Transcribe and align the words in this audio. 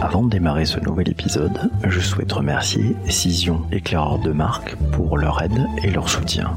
Avant 0.00 0.22
de 0.22 0.30
démarrer 0.30 0.64
ce 0.64 0.78
nouvel 0.78 1.08
épisode, 1.08 1.70
je 1.84 1.98
souhaite 1.98 2.30
remercier 2.30 2.94
Cision 3.08 3.66
Éclaireur 3.72 4.20
de 4.20 4.30
marque 4.30 4.76
pour 4.92 5.18
leur 5.18 5.42
aide 5.42 5.66
et 5.82 5.90
leur 5.90 6.08
soutien. 6.08 6.56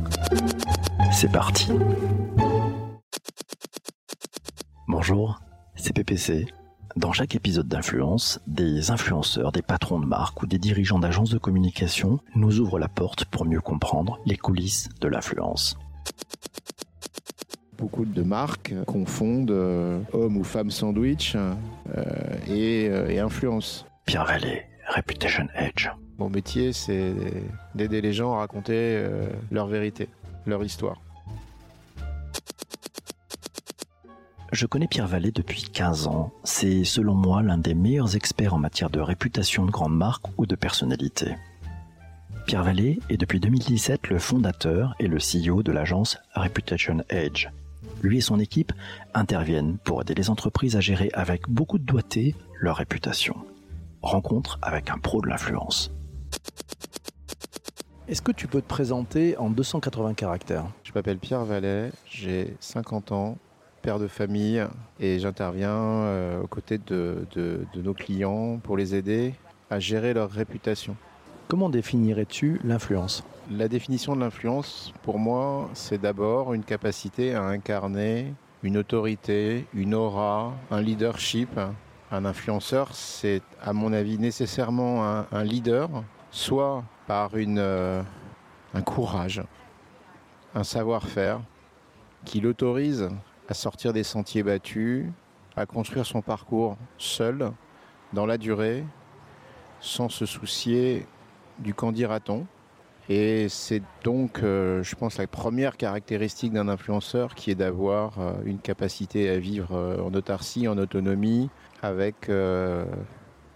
C'est 1.12 1.31
parti. 1.31 1.71
Bonjour, 4.88 5.41
c'est 5.75 5.93
PPC. 5.93 6.46
Dans 6.96 7.13
chaque 7.13 7.33
épisode 7.33 7.67
d'influence, 7.67 8.39
des 8.46 8.92
influenceurs, 8.92 9.51
des 9.51 9.63
patrons 9.63 9.99
de 9.99 10.05
marque 10.05 10.44
ou 10.44 10.46
des 10.46 10.60
dirigeants 10.60 10.99
d'agences 10.99 11.31
de 11.31 11.39
communication 11.39 12.19
nous 12.35 12.60
ouvrent 12.60 12.79
la 12.79 12.89
porte 12.89 13.26
pour 13.26 13.46
mieux 13.46 13.62
comprendre 13.62 14.19
les 14.26 14.37
coulisses 14.37 14.89
de 14.99 15.08
l'influence. 15.08 15.78
Beaucoup 17.82 18.05
de 18.05 18.22
marques 18.22 18.76
confondent 18.86 19.50
euh, 19.50 20.00
homme 20.13 20.38
ou 20.38 20.44
femme 20.44 20.70
sandwich 20.70 21.36
euh, 21.36 21.55
et, 22.48 22.88
euh, 22.88 23.09
et 23.09 23.18
influence. 23.18 23.88
Pierre 24.05 24.26
Vallée, 24.26 24.68
Reputation 24.95 25.48
Edge. 25.55 25.89
Mon 26.20 26.30
métier, 26.30 26.73
c'est 26.73 27.16
d'aider 27.73 28.02
les 28.02 28.13
gens 28.13 28.36
à 28.36 28.38
raconter 28.38 28.75
euh, 28.75 29.25
leur 29.49 29.66
vérité, 29.66 30.09
leur 30.45 30.63
histoire. 30.63 31.02
Je 34.52 34.67
connais 34.67 34.88
Pierre 34.88 35.08
Vallée 35.08 35.31
depuis 35.31 35.63
15 35.63 36.05
ans. 36.05 36.31
C'est 36.44 36.84
selon 36.84 37.16
moi 37.16 37.41
l'un 37.41 37.58
des 37.58 37.73
meilleurs 37.73 38.16
experts 38.16 38.53
en 38.53 38.59
matière 38.59 38.91
de 38.91 39.00
réputation 39.00 39.66
de 39.66 39.72
grande 39.72 39.98
marque 39.98 40.25
ou 40.38 40.45
de 40.45 40.55
personnalité. 40.55 41.36
Pierre 42.45 42.63
Vallée 42.63 43.00
est 43.09 43.17
depuis 43.17 43.39
2017 43.39 44.09
le 44.09 44.20
fondateur 44.20 44.94
et 45.00 45.08
le 45.08 45.17
CEO 45.17 45.63
de 45.63 45.72
l'agence 45.72 46.20
Reputation 46.36 47.03
Edge. 47.09 47.48
Lui 48.01 48.17
et 48.17 48.21
son 48.21 48.39
équipe 48.39 48.73
interviennent 49.13 49.77
pour 49.77 50.01
aider 50.01 50.13
les 50.15 50.29
entreprises 50.29 50.75
à 50.75 50.79
gérer 50.79 51.09
avec 51.13 51.47
beaucoup 51.49 51.77
de 51.77 51.83
doigté 51.83 52.35
leur 52.59 52.77
réputation. 52.77 53.35
Rencontre 54.01 54.57
avec 54.61 54.89
un 54.89 54.97
pro 54.97 55.21
de 55.21 55.27
l'influence. 55.27 55.91
Est-ce 58.08 58.21
que 58.21 58.31
tu 58.31 58.47
peux 58.47 58.61
te 58.61 58.67
présenter 58.67 59.38
en 59.38 59.49
280 59.49 60.16
caractères? 60.16 60.66
Je 60.83 60.91
m'appelle 60.93 61.17
Pierre 61.19 61.45
Vallet, 61.45 61.91
j'ai 62.09 62.55
50 62.59 63.11
ans, 63.11 63.38
père 63.83 63.99
de 63.99 64.08
famille, 64.08 64.65
et 64.99 65.19
j'interviens 65.19 65.69
euh, 65.77 66.41
aux 66.41 66.47
côtés 66.47 66.77
de, 66.80 67.25
de- 67.36 67.65
de 67.73 67.81
nos 67.81 67.93
clients 67.93 68.58
pour 68.58 68.75
les 68.75 68.95
aider 68.95 69.33
à 69.69 69.80
gérer 69.80 70.13
leur 70.13 70.30
réputation. 70.30 70.97
Comment 71.52 71.67
définirais-tu 71.67 72.61
l'influence? 72.63 73.25
La 73.49 73.67
définition 73.67 74.16
de 74.16 74.21
l'influence, 74.21 74.94
pour 75.03 75.19
moi, 75.19 75.69
c'est 75.73 75.99
d'abord 75.99 76.53
une 76.53 76.63
capacité 76.63 77.35
à 77.35 77.43
incarner 77.43 78.33
une 78.63 78.77
autorité, 78.77 79.67
une 79.73 79.93
aura, 79.93 80.53
un 80.71 80.81
leadership. 80.81 81.49
Un 82.09 82.23
influenceur, 82.23 82.95
c'est 82.95 83.41
à 83.61 83.73
mon 83.73 83.91
avis 83.91 84.17
nécessairement 84.17 85.03
un, 85.30 85.43
leader, 85.43 85.89
soit 86.31 86.85
par 87.05 87.31
euh, 87.35 88.02
un 88.73 88.81
courage, 88.81 89.43
un 90.55 90.63
savoir-faire 90.63 91.41
qui 92.23 92.39
l'autorise 92.39 93.09
à 93.49 93.53
sortir 93.53 93.91
des 93.91 94.03
sentiers 94.03 94.43
battus, 94.43 95.05
à 95.58 95.65
construire 95.65 96.05
son 96.05 96.21
parcours 96.21 96.77
seul, 96.97 97.52
dans 98.13 98.25
la 98.25 98.38
durée, 98.38 98.86
sans 99.81 100.08
se 100.08 100.25
soucier 100.25 101.05
du 101.62 101.73
qu'en 101.73 101.92
dira-t-on. 101.92 102.45
Et 103.09 103.50
c'est 103.50 103.81
donc, 104.04 104.42
euh, 104.42 104.84
je 104.84 104.95
pense, 104.95 105.17
la 105.17 105.28
première 105.28 105.76
caractéristique 105.76 106.54
d'un 106.54 106.70
influenceur 106.70 107.36
qui 107.36 107.52
est 107.52 107.56
d'avoir 107.56 108.20
euh, 108.20 108.34
une 108.45 108.59
capacité 108.59 109.30
à 109.30 109.38
vivre 109.38 109.76
euh, 109.76 110.02
en 110.02 110.14
autarcie, 110.14 110.67
en 110.67 110.78
autonomie, 110.78 111.50
avec 111.82 112.30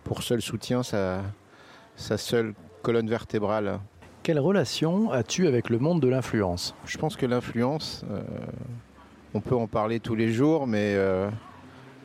pour 0.03 0.23
seul 0.23 0.41
soutien 0.41 0.83
sa, 0.83 1.21
sa 1.95 2.17
seule 2.17 2.53
colonne 2.81 3.09
vertébrale. 3.09 3.79
Quelle 4.23 4.39
relation 4.39 5.11
as-tu 5.11 5.47
avec 5.47 5.69
le 5.69 5.77
monde 5.77 6.01
de 6.01 6.07
l'influence? 6.07 6.75
Je 6.85 6.97
pense 6.97 7.15
que 7.15 7.27
l'influence, 7.27 8.03
on 9.35 9.41
peut 9.41 9.55
en 9.55 9.67
parler 9.67 9.99
tous 9.99 10.15
les 10.15 10.33
jours, 10.33 10.65
mais 10.65 10.97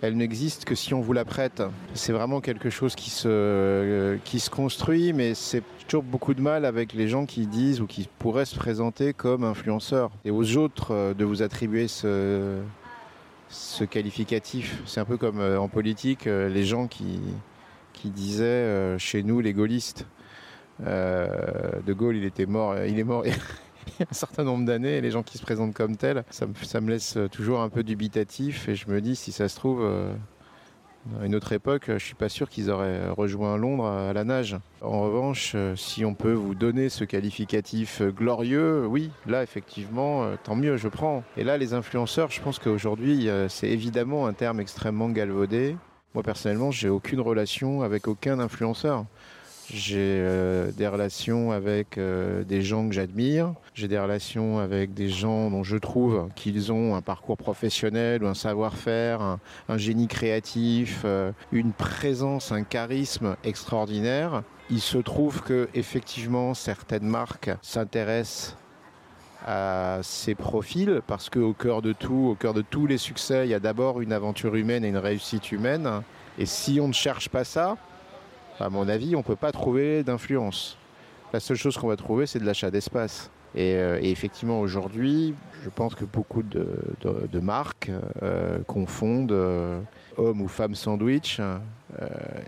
elle 0.03 0.17
n'existe 0.17 0.65
que 0.65 0.75
si 0.75 0.95
on 0.95 1.01
vous 1.01 1.13
la 1.13 1.25
prête. 1.25 1.63
C'est 1.95 2.13
vraiment 2.13 2.41
quelque 2.41 2.71
chose 2.71 2.95
qui 2.95 3.11
se, 3.11 3.29
euh, 3.29 4.17
qui 4.25 4.41
se 4.41 4.51
construit, 4.51 5.13
mais 5.13 5.35
c'est 5.35 5.63
toujours 5.87 6.03
beaucoup 6.03 6.35
de 6.35 6.41
mal 6.41 6.65
avec 6.65 6.95
les 6.95 7.09
gens 7.09 7.27
qui 7.27 7.47
disent 7.47 7.81
ou 7.81 7.87
qui 7.87 8.09
pourraient 8.19 8.45
se 8.47 8.57
présenter 8.57 9.13
comme 9.13 9.45
influenceurs. 9.45 10.11
Et 10.25 10.31
aux 10.31 10.57
autres 10.57 10.95
euh, 10.95 11.15
de 11.15 11.25
vous 11.25 11.43
attribuer 11.43 11.89
ce, 11.89 12.61
ce 13.49 13.85
qualificatif. 13.85 14.83
C'est 14.87 15.01
un 15.01 15.05
peu 15.05 15.19
comme 15.19 15.41
euh, 15.41 15.61
en 15.61 15.69
politique, 15.69 16.25
les 16.25 16.65
gens 16.65 16.87
qui, 16.87 17.21
qui 17.93 18.11
disaient 18.11 18.99
chez 18.99 19.23
nous 19.23 19.41
les 19.41 19.53
gaullistes. 19.53 20.07
De 20.81 21.93
Gaulle, 21.93 22.17
il 22.17 22.25
était 22.25 22.47
mort, 22.47 22.75
il 22.87 22.99
est 22.99 23.05
mort 23.05 23.23
il 23.87 24.01
y 24.01 24.03
a 24.03 24.07
un 24.11 24.15
certain 24.15 24.45
nombre 24.45 24.65
d'années, 24.65 25.01
les 25.01 25.11
gens 25.11 25.23
qui 25.23 25.39
se 25.39 25.43
présentent 25.43 25.75
comme 25.75 25.97
tels, 25.97 26.25
ça 26.31 26.47
me, 26.81 26.91
laisse 26.91 27.19
toujours 27.33 27.61
un 27.61 27.69
peu 27.69 27.83
dubitatif, 27.83 28.69
et 28.69 28.75
je 28.75 28.89
me 28.89 29.01
dis, 29.01 29.17
si 29.17 29.33
ça 29.33 29.49
se 29.49 29.57
trouve, 29.57 29.83
euh, 29.83 30.13
à 31.21 31.27
une 31.27 31.35
autre 31.35 31.53
époque, 31.53 31.85
je 31.89 31.99
suis 31.99 32.15
pas 32.15 32.29
sûr 32.29 32.49
qu'ils 32.51 32.71
auraient 32.71 33.09
rejoint 33.09 33.57
Londres 33.57 33.87
à 33.87 34.13
la 34.13 34.25
nage. 34.25 34.59
En 34.83 35.01
revanche, 35.01 35.53
euh, 35.55 35.75
si 35.75 36.05
on 36.05 36.15
peut 36.15 36.33
vous 36.33 36.55
donner 36.55 36.89
ce 36.89 37.05
qualificatif 37.05 38.03
euh, 38.03 38.11
glorieux, 38.11 38.87
oui, 38.87 39.11
là, 39.27 39.43
effectivement, 39.43 40.25
euh, 40.25 40.37
tant 40.43 40.57
mieux, 40.57 40.77
je 40.77 40.89
prends. 40.89 41.25
Et 41.37 41.45
là, 41.45 41.57
les 41.57 41.73
influenceurs, 41.73 42.31
je 42.31 42.41
pense 42.43 42.59
qu'aujourd'hui, 42.59 43.29
euh, 43.29 43.49
c'est 43.49 43.69
évidemment 43.69 44.27
un 44.27 44.35
terme 44.35 44.61
extrêmement 44.61 45.09
galvaudé. 45.09 45.77
Moi, 46.15 46.23
personnellement, 46.23 46.71
j'ai 46.71 46.91
aucune 46.91 47.21
relation 47.21 47.83
avec 47.83 48.07
aucun 48.07 48.39
influenceur. 48.39 49.07
J'ai 49.73 50.19
euh, 50.21 50.73
des 50.73 50.89
relations 50.89 51.53
avec 51.53 51.97
euh, 51.97 52.43
des 52.43 52.61
gens 52.63 52.89
que 52.89 52.95
j'admire. 52.95 53.55
J'ai 53.75 53.87
des 53.87 53.99
relations 53.99 54.59
avec 54.59 54.95
des 54.95 55.09
gens 55.09 55.51
dont 55.51 55.63
je 55.63 55.77
trouve 55.77 56.29
qu'ils 56.35 56.73
ont 56.73 56.97
un 56.97 57.03
parcours 57.03 57.37
professionnel 57.37 58.25
ou 58.25 58.27
un 58.27 58.35
savoir-faire, 58.35 59.39
un, 59.69 59.79
génie 59.79 60.09
créatif, 60.09 61.03
euh, 61.05 61.31
une 61.53 61.73
présence, 61.73 62.51
un 62.51 62.65
charisme 62.65 63.37
extraordinaire. 63.45 64.43
Il 64.71 64.81
se 64.81 64.99
trouve 64.99 65.43
que 65.43 65.69
effectivement 65.75 66.55
certaines 66.55 67.07
marques 67.07 67.51
s'intéressent 67.63 68.57
à 69.47 70.01
ces 70.03 70.35
profils 70.35 71.01
parce 71.07 71.31
qu'au 71.31 71.53
cœur 71.53 71.81
de 71.81 71.93
tout, 71.93 72.31
au 72.33 72.35
cœur 72.35 72.55
de 72.55 72.63
tous 72.63 72.87
les 72.87 72.99
succès, 72.99 73.47
il 73.47 73.51
y 73.51 73.55
a 73.55 73.61
d'abord 73.61 74.01
une 74.01 74.13
aventure 74.13 74.57
humaine 74.57 74.85
et 74.85 74.89
une 74.89 74.97
réussite 74.97 75.53
humaine. 75.53 76.03
Et 76.39 76.47
si 76.47 76.81
on 76.81 76.89
ne 76.89 76.93
cherche 76.93 77.29
pas 77.29 77.45
ça, 77.45 77.77
à 78.61 78.69
mon 78.69 78.89
avis, 78.89 79.17
on 79.17 79.21
ne 79.21 79.25
peut 79.25 79.37
pas 79.37 79.53
trouver 79.53 80.03
d'influence. 80.03 80.77
La 81.33 81.41
seule 81.41 81.57
chose 81.57 81.77
qu'on 81.77 81.89
va 81.89 81.97
trouver, 81.97 82.27
c'est 82.27 82.39
de 82.39 82.45
l'achat 82.45 82.71
d'espace. 82.71 83.31
Et, 83.55 83.75
euh, 83.75 83.99
effectivement, 84.03 84.61
aujourd'hui, 84.61 85.35
je 85.65 85.71
pense 85.71 85.95
que 85.95 86.05
beaucoup 86.05 86.43
de, 86.43 87.41
marques 87.41 87.91
euh, 88.23 88.59
confondent 88.67 89.33
euh, 89.33 89.81
homme 90.17 90.41
ou 90.41 90.49
femme 90.49 90.75
sandwich 90.75 91.41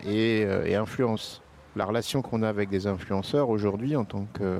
et 0.07 0.75
influence. 0.75 1.42
La 1.75 1.87
relation 1.87 2.21
qu'on 2.21 2.43
a 2.43 2.49
avec 2.49 2.69
des 2.69 2.87
influenceurs 2.87 3.49
aujourd'hui 3.49 3.97
en 3.97 4.05
tant 4.05 4.27
que, 4.35 4.43
euh, 4.43 4.59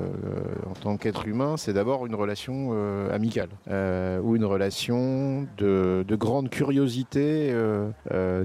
tant 0.81 0.97
qu'être 0.97 1.27
humain, 1.27 1.57
c'est 1.57 1.73
d'abord 1.73 2.07
une 2.07 2.15
relation 2.15 2.71
euh, 2.73 3.13
amicale 3.13 3.49
euh, 3.69 4.19
ou 4.19 4.35
une 4.35 4.45
relation 4.45 5.47
de, 5.57 6.03
de 6.07 6.15
grande 6.15 6.49
curiosité 6.49 7.53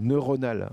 neuronale. 0.03 0.71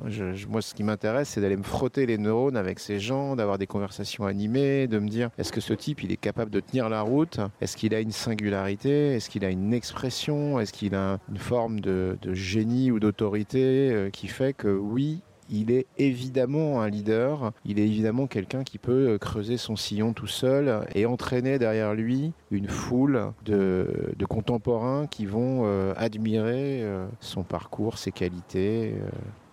Moi, 0.49 0.61
ce 0.61 0.73
qui 0.73 0.83
m'intéresse, 0.83 1.29
c'est 1.29 1.41
d'aller 1.41 1.55
me 1.55 1.63
frotter 1.63 2.05
les 2.05 2.17
neurones 2.17 2.57
avec 2.57 2.79
ces 2.79 2.99
gens, 2.99 3.35
d'avoir 3.35 3.57
des 3.57 3.67
conversations 3.67 4.25
animées, 4.25 4.87
de 4.87 4.99
me 4.99 5.07
dire 5.07 5.29
est-ce 5.37 5.53
que 5.53 5.61
ce 5.61 5.73
type, 5.73 6.03
il 6.03 6.11
est 6.11 6.17
capable 6.17 6.51
de 6.51 6.59
tenir 6.59 6.89
la 6.89 7.01
route? 7.01 7.39
Est-ce 7.61 7.77
qu'il 7.77 7.95
a 7.95 8.01
une 8.01 8.11
singularité? 8.11 9.13
Est-ce 9.15 9.29
qu'il 9.29 9.45
a 9.45 9.49
une 9.49 9.73
expression? 9.73 10.59
Est-ce 10.59 10.73
qu'il 10.73 10.95
a 10.95 11.19
une 11.29 11.37
forme 11.37 11.79
de, 11.79 12.17
de 12.21 12.33
génie 12.33 12.91
ou 12.91 12.99
d'autorité 12.99 14.09
qui 14.11 14.27
fait 14.27 14.53
que 14.53 14.67
oui, 14.67 15.21
il 15.49 15.71
est 15.71 15.85
évidemment 15.97 16.81
un 16.81 16.89
leader, 16.89 17.51
il 17.65 17.79
est 17.79 17.83
évidemment 17.83 18.27
quelqu'un 18.27 18.63
qui 18.63 18.77
peut 18.77 19.09
euh, 19.09 19.17
creuser 19.17 19.57
son 19.57 19.75
sillon 19.75 20.13
tout 20.13 20.27
seul 20.27 20.85
et 20.95 21.05
entraîner 21.05 21.59
derrière 21.59 21.93
lui 21.93 22.33
une 22.51 22.67
foule 22.67 23.31
de, 23.45 23.87
contemporains 24.27 25.07
qui 25.07 25.25
vont 25.25 25.63
euh, 25.65 25.93
admirer 25.97 26.81
euh, 26.81 27.05
son 27.19 27.43
parcours, 27.43 27.97
ses 27.97 28.11
qualités. 28.11 28.95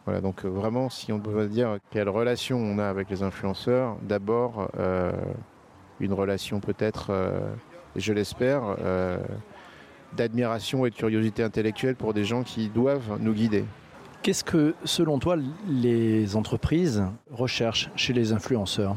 Voilà, 0.07 0.21
donc 0.21 0.45
vraiment, 0.45 0.89
si 0.89 1.13
on 1.13 1.21
peut 1.21 1.47
dire 1.47 1.79
quelle 1.91 2.09
relation 2.09 2.59
on 2.59 2.79
a 2.79 2.89
avec 2.89 3.09
les 3.11 3.23
influenceurs, 3.23 3.97
d'abord 4.03 4.69
une 6.01 6.13
relation 6.13 6.59
peut-être, 6.59 7.13
je 7.95 8.13
l'espère, 8.13 8.77
d'admiration 10.17 10.87
et 10.87 10.91
de 10.91 10.97
curiosité 10.97 11.45
intellectuelle 11.45 11.95
pour 11.95 12.15
des 12.15 12.25
gens 12.25 12.43
qui 12.43 12.69
doivent 12.69 13.17
nous 13.21 13.33
guider. 13.33 13.65
Qu'est-ce 14.23 14.45
que, 14.45 14.77
selon 14.85 15.19
toi, 15.19 15.37
les 15.69 16.37
entreprises 16.37 17.03
recherchent 17.33 17.91
chez 17.97 18.13
les 18.13 18.33
influenceurs 18.33 18.95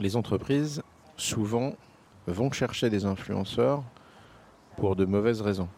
Les 0.00 0.16
entreprises, 0.16 0.82
souvent, 1.16 1.72
vont 2.26 2.52
chercher 2.52 2.90
des 2.90 3.06
influenceurs 3.06 3.82
pour 4.76 4.94
de 4.94 5.06
mauvaises 5.06 5.40
raisons. 5.40 5.70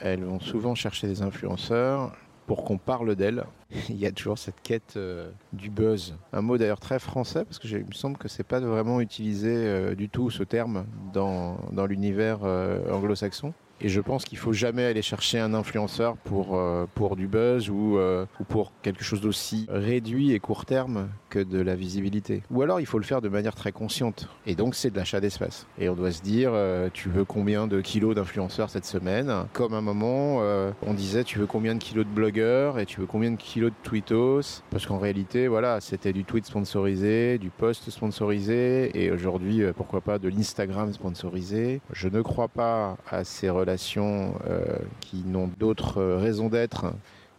Elles 0.00 0.24
vont 0.24 0.40
souvent 0.40 0.74
chercher 0.74 1.08
des 1.08 1.20
influenceurs 1.20 2.16
pour 2.46 2.64
qu'on 2.64 2.78
parle 2.78 3.16
d'elle. 3.16 3.44
Il 3.90 3.96
y 3.96 4.06
a 4.06 4.12
toujours 4.12 4.38
cette 4.38 4.62
quête 4.62 4.94
euh, 4.96 5.30
du 5.52 5.68
buzz. 5.68 6.16
Un 6.32 6.40
mot 6.40 6.56
d'ailleurs 6.56 6.80
très 6.80 6.98
français, 6.98 7.44
parce 7.44 7.58
que 7.58 7.68
il 7.68 7.84
me 7.84 7.92
semble 7.92 8.16
que 8.16 8.28
c'est 8.28 8.44
pas 8.44 8.60
vraiment 8.60 9.02
utilisé 9.02 9.52
euh, 9.52 9.94
du 9.94 10.08
tout 10.08 10.30
ce 10.30 10.42
terme 10.42 10.86
dans, 11.12 11.58
dans 11.72 11.84
l'univers 11.84 12.38
euh, 12.44 12.90
anglo-saxon. 12.90 13.52
Et 13.80 13.88
je 13.88 14.00
pense 14.00 14.24
qu'il 14.24 14.38
faut 14.38 14.52
jamais 14.52 14.84
aller 14.84 15.02
chercher 15.02 15.38
un 15.38 15.54
influenceur 15.54 16.16
pour, 16.16 16.56
euh, 16.56 16.86
pour 16.94 17.14
du 17.14 17.28
buzz 17.28 17.70
ou, 17.70 17.96
euh, 17.96 18.26
ou 18.40 18.44
pour 18.44 18.72
quelque 18.82 19.04
chose 19.04 19.20
d'aussi 19.20 19.66
réduit 19.68 20.32
et 20.32 20.40
court 20.40 20.64
terme 20.64 21.08
que 21.30 21.38
de 21.38 21.60
la 21.60 21.76
visibilité. 21.76 22.42
Ou 22.50 22.62
alors 22.62 22.80
il 22.80 22.86
faut 22.86 22.98
le 22.98 23.04
faire 23.04 23.20
de 23.20 23.28
manière 23.28 23.54
très 23.54 23.70
consciente. 23.70 24.28
Et 24.46 24.56
donc 24.56 24.74
c'est 24.74 24.90
de 24.90 24.96
l'achat 24.96 25.20
d'espace. 25.20 25.66
Et 25.78 25.88
on 25.88 25.94
doit 25.94 26.10
se 26.10 26.22
dire, 26.22 26.50
euh, 26.54 26.88
tu 26.92 27.08
veux 27.08 27.24
combien 27.24 27.68
de 27.68 27.80
kilos 27.80 28.16
d'influenceurs 28.16 28.68
cette 28.68 28.84
semaine? 28.84 29.32
Comme 29.52 29.74
à 29.74 29.78
un 29.78 29.82
moment, 29.82 30.38
on 30.82 30.94
disait, 30.94 31.22
tu 31.22 31.38
veux 31.38 31.46
combien 31.46 31.74
de 31.74 31.82
kilos 31.82 32.04
de 32.04 32.10
blogueurs 32.10 32.78
et 32.78 32.86
tu 32.86 33.00
veux 33.00 33.06
combien 33.06 33.30
de 33.30 33.36
kilos 33.36 33.70
de 33.70 33.88
tweetos? 33.88 34.62
Parce 34.70 34.86
qu'en 34.86 34.98
réalité, 34.98 35.46
voilà, 35.46 35.80
c'était 35.80 36.12
du 36.12 36.24
tweet 36.24 36.46
sponsorisé, 36.46 37.38
du 37.38 37.50
post 37.50 37.90
sponsorisé, 37.90 38.90
et 38.94 39.10
aujourd'hui, 39.10 39.62
pourquoi 39.76 40.00
pas 40.00 40.18
de 40.18 40.28
l'Instagram 40.28 40.92
sponsorisé? 40.92 41.80
Je 41.92 42.08
ne 42.08 42.22
crois 42.22 42.48
pas 42.48 42.96
à 43.10 43.24
ces 43.24 43.50
relations 43.50 43.67
euh, 43.96 44.64
qui 45.00 45.22
n'ont 45.24 45.50
d'autres 45.58 45.98
euh, 45.98 46.16
raisons 46.16 46.48
d'être 46.48 46.92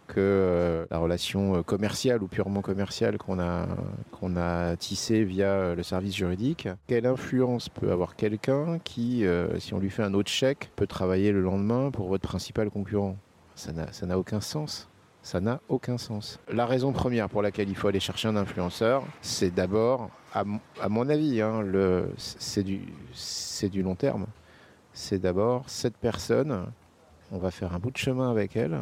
que 0.06 0.14
euh, 0.18 0.86
la 0.90 0.98
relation 0.98 1.62
commerciale 1.62 2.22
ou 2.22 2.26
purement 2.26 2.62
commerciale 2.62 3.18
qu'on 3.18 3.38
a, 3.38 3.66
qu'on 4.10 4.36
a 4.36 4.76
tissée 4.76 5.24
via 5.24 5.74
le 5.74 5.82
service 5.82 6.14
juridique. 6.14 6.68
Quelle 6.86 7.06
influence 7.06 7.68
peut 7.68 7.92
avoir 7.92 8.16
quelqu'un 8.16 8.78
qui, 8.82 9.24
si 9.58 9.72
on 9.72 9.78
lui 9.78 9.90
fait 9.90 10.02
un 10.02 10.14
autre 10.14 10.30
chèque, 10.30 10.70
peut 10.74 10.88
travailler 10.88 11.30
le 11.30 11.40
lendemain 11.40 11.90
pour 11.92 12.08
votre 12.08 12.26
principal 12.26 12.70
concurrent? 12.70 13.16
Ça 13.54 13.72
n'a 13.72 14.18
aucun 14.18 14.40
sens. 14.40 14.88
Ça 15.22 15.38
n'a 15.38 15.60
aucun 15.68 15.98
sens. 15.98 16.40
La 16.50 16.66
raison 16.66 16.92
première 16.92 17.28
pour 17.28 17.42
laquelle 17.42 17.68
il 17.68 17.76
faut 17.76 17.88
aller 17.88 18.00
chercher 18.00 18.26
un 18.26 18.36
influenceur, 18.36 19.04
c'est 19.20 19.54
d'abord, 19.54 20.10
à, 20.34 20.44
à 20.80 20.88
mon 20.88 21.08
avis, 21.08 21.40
hein, 21.40 21.62
c'est 22.16 22.62
du, 22.62 22.80
c'est 23.12 23.68
du 23.68 23.82
long 23.82 23.94
terme. 23.94 24.26
C'est 25.00 25.18
d'abord 25.18 25.64
cette 25.66 25.96
personne, 25.96 26.66
on 27.32 27.38
va 27.38 27.50
faire 27.50 27.74
un 27.74 27.78
bout 27.78 27.90
de 27.90 27.96
chemin 27.96 28.30
avec 28.30 28.54
elle, 28.54 28.80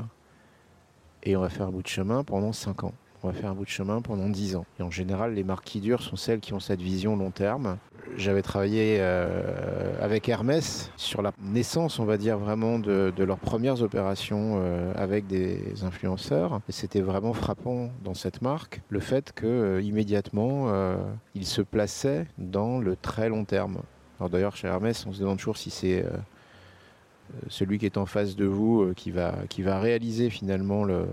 et 1.22 1.36
on 1.36 1.40
va 1.40 1.48
faire 1.48 1.68
un 1.68 1.70
bout 1.70 1.80
de 1.80 1.86
chemin 1.86 2.24
pendant 2.24 2.52
5 2.52 2.82
ans. 2.82 2.92
On 3.22 3.28
va 3.28 3.32
faire 3.32 3.50
un 3.50 3.54
bout 3.54 3.64
de 3.64 3.70
chemin 3.70 4.02
pendant 4.02 4.28
10 4.28 4.56
ans. 4.56 4.66
Et 4.80 4.82
en 4.82 4.90
général, 4.90 5.34
les 5.34 5.44
marques 5.44 5.64
qui 5.64 5.80
durent 5.80 6.02
sont 6.02 6.16
celles 6.16 6.40
qui 6.40 6.54
ont 6.54 6.60
cette 6.60 6.82
vision 6.82 7.16
long 7.16 7.30
terme. 7.30 7.78
J'avais 8.16 8.42
travaillé 8.42 8.96
euh, 8.98 9.94
avec 10.02 10.28
Hermès 10.28 10.90
sur 10.96 11.22
la 11.22 11.30
naissance, 11.40 12.00
on 12.00 12.04
va 12.04 12.16
dire, 12.16 12.36
vraiment 12.36 12.80
de, 12.80 13.12
leurs 13.16 13.38
premières 13.38 13.80
opérations 13.82 14.56
euh, 14.58 14.92
avec 14.96 15.28
des 15.28 15.84
influenceurs. 15.84 16.60
Et 16.68 16.72
c'était 16.72 17.00
vraiment 17.00 17.32
frappant 17.32 17.90
dans 18.02 18.14
cette 18.14 18.42
marque 18.42 18.82
le 18.88 18.98
fait 18.98 19.32
que 19.32 19.46
euh, 19.46 19.82
immédiatement, 19.82 20.64
euh, 20.66 20.96
ils 21.36 21.46
se 21.46 21.62
plaçaient 21.62 22.26
dans 22.38 22.80
le 22.80 22.96
très 22.96 23.28
long 23.28 23.44
terme. 23.44 23.78
Alors 24.18 24.30
d'ailleurs, 24.30 24.56
chez 24.56 24.66
Hermès, 24.66 25.06
on 25.06 25.12
se 25.12 25.20
demande 25.20 25.38
toujours 25.38 25.56
si 25.56 25.70
c'est 25.70 26.02
euh, 26.02 26.08
euh, 26.08 27.40
celui 27.48 27.78
qui 27.78 27.86
est 27.86 27.96
en 27.96 28.06
face 28.06 28.34
de 28.34 28.46
vous 28.46 28.82
euh, 28.82 28.94
qui, 28.94 29.12
va, 29.12 29.78
réaliser 29.78 30.28
finalement 30.28 30.84
le, 30.84 31.06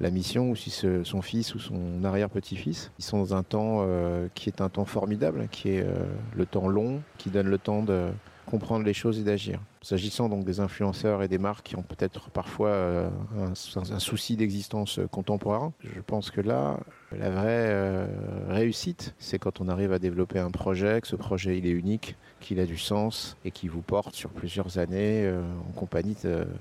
la 0.00 0.10
mission 0.10 0.50
ou 0.50 0.56
si 0.56 0.70
c'est 0.70 1.04
son 1.04 1.22
fils 1.22 1.54
ou 1.54 1.60
son 1.60 2.02
arrière-petit-fils. 2.02 2.90
Ils 2.98 3.04
sont 3.04 3.18
dans 3.18 3.34
un 3.34 3.44
temps 3.44 3.86
qui 4.34 4.48
est 4.48 4.60
un 4.60 4.68
temps 4.68 4.84
formidable, 4.84 5.46
qui 5.50 5.70
est 5.70 5.86
le 6.34 6.46
temps 6.46 6.68
long, 6.68 7.00
qui 7.18 7.30
donne 7.30 7.48
le 7.48 7.58
temps 7.58 7.82
de 7.82 8.08
comprendre 8.50 8.84
les 8.84 8.92
choses 8.92 9.18
et 9.18 9.22
d'agir. 9.22 9.60
S'agissant 9.82 10.28
donc 10.28 10.44
des 10.44 10.60
influenceurs 10.60 11.22
et 11.22 11.28
des 11.28 11.38
marques 11.38 11.68
qui 11.68 11.76
ont 11.76 11.82
peut-être 11.82 12.30
parfois 12.30 12.68
euh, 12.68 13.08
un, 13.38 13.52
un 13.94 13.98
souci 13.98 14.36
d'existence 14.36 14.98
euh, 14.98 15.06
contemporain, 15.06 15.72
je 15.82 16.00
pense 16.00 16.30
que 16.30 16.40
là, 16.40 16.78
la 17.12 17.30
vraie 17.30 17.68
euh, 17.70 18.06
réussite, 18.48 19.14
c'est 19.18 19.38
quand 19.38 19.60
on 19.60 19.68
arrive 19.68 19.92
à 19.92 19.98
développer 19.98 20.38
un 20.38 20.50
projet, 20.50 21.00
que 21.00 21.06
ce 21.06 21.16
projet 21.16 21.56
il 21.56 21.66
est 21.66 21.70
unique, 21.70 22.16
qu'il 22.40 22.60
a 22.60 22.66
du 22.66 22.78
sens 22.78 23.36
et 23.44 23.50
qui 23.50 23.68
vous 23.68 23.82
porte 23.82 24.14
sur 24.14 24.30
plusieurs 24.30 24.78
années 24.78 25.30
en 25.68 25.72
compagnie 25.72 26.16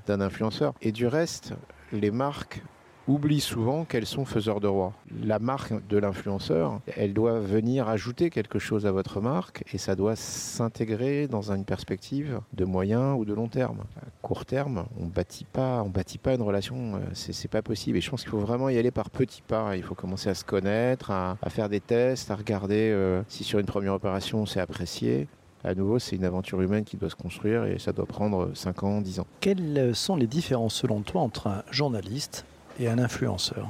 d'un 0.08 0.22
influenceur. 0.22 0.74
Et 0.82 0.92
du 0.92 1.08
reste, 1.08 1.54
les 1.92 2.12
marques 2.12 2.62
oublient 3.10 3.42
souvent 3.42 3.86
qu'elles 3.86 4.06
sont 4.06 4.24
faiseurs 4.24 4.60
de 4.60 4.68
roi. 4.68 4.94
La 5.24 5.40
marque 5.40 5.74
de 5.88 5.98
l'influenceur, 5.98 6.80
elle 6.96 7.14
doit 7.14 7.40
venir 7.40 7.90
ajouter 7.90 8.30
quelque 8.30 8.60
chose 8.60 8.86
à 8.86 8.92
votre 8.92 9.20
marque 9.20 9.64
et 9.74 9.78
ça 9.80 9.96
doit 9.96 10.16
s'intégrer 10.16 11.28
dans 11.28 11.52
une 11.52 11.66
perspective 11.66 12.40
de 12.54 12.66
moyen 12.66 13.16
ou 13.16 13.26
de 13.26 13.34
long 13.34 13.48
terme. 13.48 13.80
À 14.00 14.06
court 14.22 14.46
terme, 14.46 14.86
on 15.00 15.06
bâtit 15.06 15.46
bâtit 15.90 16.18
pas 16.20 16.36
une 16.36 16.42
relation, 16.44 16.96
euh, 16.96 17.00
c'est 17.14 17.48
pas 17.48 17.64
possible. 17.64 17.98
Et 17.98 18.02
je 18.02 18.10
pense 18.10 18.22
qu'il 18.22 18.30
faut 18.30 18.38
vraiment 18.38 18.70
y 18.70 18.78
aller 18.78 18.92
par 18.92 19.10
petits 19.10 19.42
pas. 19.42 19.76
Il 19.76 19.84
faut 19.84 19.96
commencer 19.96 20.30
à 20.30 20.36
se 20.36 20.46
connaître, 20.46 21.10
à, 21.12 21.38
faire 21.50 21.68
des 21.68 21.80
tests, 21.80 22.30
à 22.30 22.36
regarder 22.36 22.92
euh, 22.92 23.24
si 23.28 23.44
sur 23.44 23.60
une 23.60 23.66
première 23.66 23.94
opération 23.94 24.46
c'est 24.46 24.60
apprécié. 24.60 25.28
À 25.64 25.76
nouveau, 25.76 26.00
c'est 26.00 26.16
une 26.16 26.24
aventure 26.24 26.62
humaine 26.62 26.86
qui 26.86 26.96
doit 26.96 27.10
se 27.10 27.16
construire 27.16 27.66
et 27.66 27.80
ça 27.80 27.92
doit 27.92 28.06
prendre 28.06 28.52
5 28.54 28.84
ans, 28.84 29.02
10 29.02 29.20
ans. 29.20 29.28
Quelles 29.42 29.94
sont 29.94 30.16
les 30.16 30.28
différences 30.28 30.76
selon 30.76 31.02
toi 31.02 31.22
entre 31.22 31.48
un 31.48 31.64
journaliste 31.70 32.46
et 32.80 32.88
un 32.88 32.98
influenceur 32.98 33.70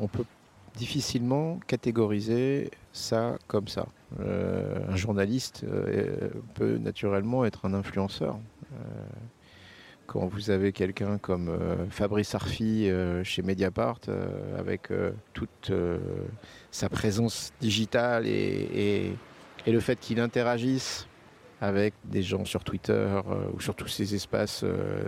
on 0.00 0.08
peut 0.08 0.24
difficilement 0.76 1.60
catégoriser 1.66 2.70
ça 2.92 3.36
comme 3.46 3.68
ça. 3.68 3.86
Euh, 4.20 4.80
un 4.88 4.96
journaliste 4.96 5.64
euh, 5.64 6.30
peut 6.54 6.78
naturellement 6.78 7.44
être 7.44 7.66
un 7.66 7.74
influenceur. 7.74 8.38
Euh, 8.72 8.76
quand 10.06 10.26
vous 10.26 10.50
avez 10.50 10.72
quelqu'un 10.72 11.18
comme 11.18 11.48
euh, 11.48 11.86
Fabrice 11.90 12.34
Arfi 12.34 12.88
euh, 12.88 13.22
chez 13.22 13.42
Mediapart, 13.42 14.00
euh, 14.08 14.58
avec 14.58 14.90
euh, 14.90 15.12
toute 15.34 15.70
euh, 15.70 15.98
sa 16.72 16.88
présence 16.88 17.52
digitale 17.60 18.26
et 18.26 19.14
le 19.66 19.80
fait 19.80 20.00
qu'il 20.00 20.18
interagisse 20.18 21.06
avec 21.60 21.94
des 22.04 22.22
gens 22.22 22.44
sur 22.44 22.64
Twitter 22.64 22.92
euh, 22.92 23.20
ou 23.54 23.60
sur 23.60 23.74
tous 23.74 23.88
ces 23.88 24.14
espaces 24.14 24.62
euh, 24.64 25.02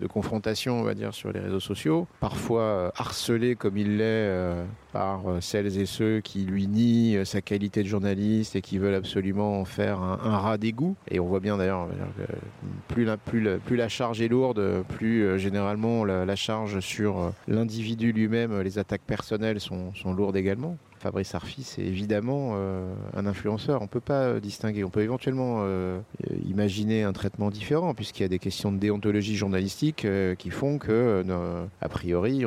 de 0.00 0.06
confrontation, 0.06 0.80
on 0.80 0.82
va 0.82 0.94
dire, 0.94 1.12
sur 1.12 1.32
les 1.32 1.40
réseaux 1.40 1.60
sociaux, 1.60 2.06
parfois 2.20 2.62
euh, 2.62 2.90
harcelé 2.96 3.56
comme 3.56 3.76
il 3.76 3.98
l'est 3.98 4.04
euh, 4.04 4.64
par 4.92 5.20
celles 5.40 5.78
et 5.78 5.84
ceux 5.84 6.20
qui 6.20 6.44
lui 6.44 6.66
nient 6.66 7.24
sa 7.24 7.42
qualité 7.42 7.82
de 7.82 7.88
journaliste 7.88 8.56
et 8.56 8.62
qui 8.62 8.78
veulent 8.78 8.94
absolument 8.94 9.60
en 9.60 9.64
faire 9.66 10.00
un, 10.00 10.38
rat 10.38 10.56
d'égout. 10.56 10.96
Et 11.10 11.20
on 11.20 11.26
voit 11.26 11.40
bien 11.40 11.58
d'ailleurs 11.58 11.88
que 12.16 13.16
plus 13.66 13.76
la, 13.76 13.88
charge 13.88 14.22
est 14.22 14.28
lourde, 14.28 14.82
plus 14.88 15.38
généralement 15.38 16.04
la, 16.04 16.36
charge 16.36 16.80
sur 16.80 17.32
l'individu 17.46 18.12
lui-même, 18.12 18.60
les 18.60 18.78
attaques 18.78 19.02
personnelles 19.06 19.60
sont 19.60 19.92
lourdes 20.06 20.36
également. 20.36 20.78
Fabrice 21.08 21.34
Arfi, 21.34 21.62
c'est 21.62 21.80
évidemment 21.80 22.50
euh, 22.52 22.94
un 23.16 23.24
influenceur. 23.24 23.80
On 23.80 23.86
peut 23.86 23.98
pas 23.98 24.24
euh, 24.24 24.40
distinguer. 24.40 24.84
On 24.84 24.90
peut 24.90 25.00
éventuellement 25.00 25.60
euh, 25.60 26.00
imaginer 26.44 27.02
un 27.02 27.14
traitement 27.14 27.48
différent, 27.48 27.94
puisqu'il 27.94 28.24
y 28.24 28.26
a 28.26 28.28
des 28.28 28.38
questions 28.38 28.72
de 28.72 28.76
déontologie 28.76 29.34
journalistique 29.34 30.06
qui 30.36 30.50
font 30.50 30.76
que, 30.76 31.24
a 31.80 31.88
priori, 31.88 32.44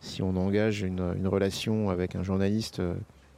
si 0.00 0.22
on 0.22 0.36
engage 0.36 0.80
une, 0.80 1.26
relation 1.26 1.90
avec 1.90 2.16
un 2.16 2.22
journaliste 2.22 2.80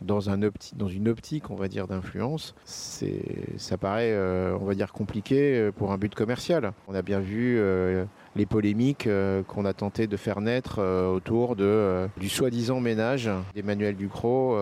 dans, 0.02 0.21
une 0.21 1.09
optique, 1.09 1.50
on 1.50 1.57
va 1.57 1.66
dire, 1.66 1.88
d'influence, 1.88 2.54
ça 2.64 3.76
paraît, 3.76 4.16
on 4.52 4.64
va 4.64 4.75
dire, 4.76 4.92
compliqué 4.92 5.71
pour 5.76 5.90
un 5.90 5.99
but 5.99 6.14
commercial. 6.14 6.73
On 6.87 6.95
a 6.95 7.02
bien 7.02 7.18
vu 7.18 7.61
les 8.37 8.47
polémiques 8.47 9.06
euh, 9.06 9.42
qu'on 9.42 9.64
a 9.64 9.73
tenté 9.73 10.06
de 10.06 10.16
faire 10.16 10.40
naître 10.40 10.76
euh, 10.78 11.08
autour 11.08 11.56
euh, 11.58 12.06
du 12.18 12.28
soi-disant 12.28 12.80
ménage 12.80 13.30
d'Emmanuel 13.54 13.97
Ducrot, 13.97 14.56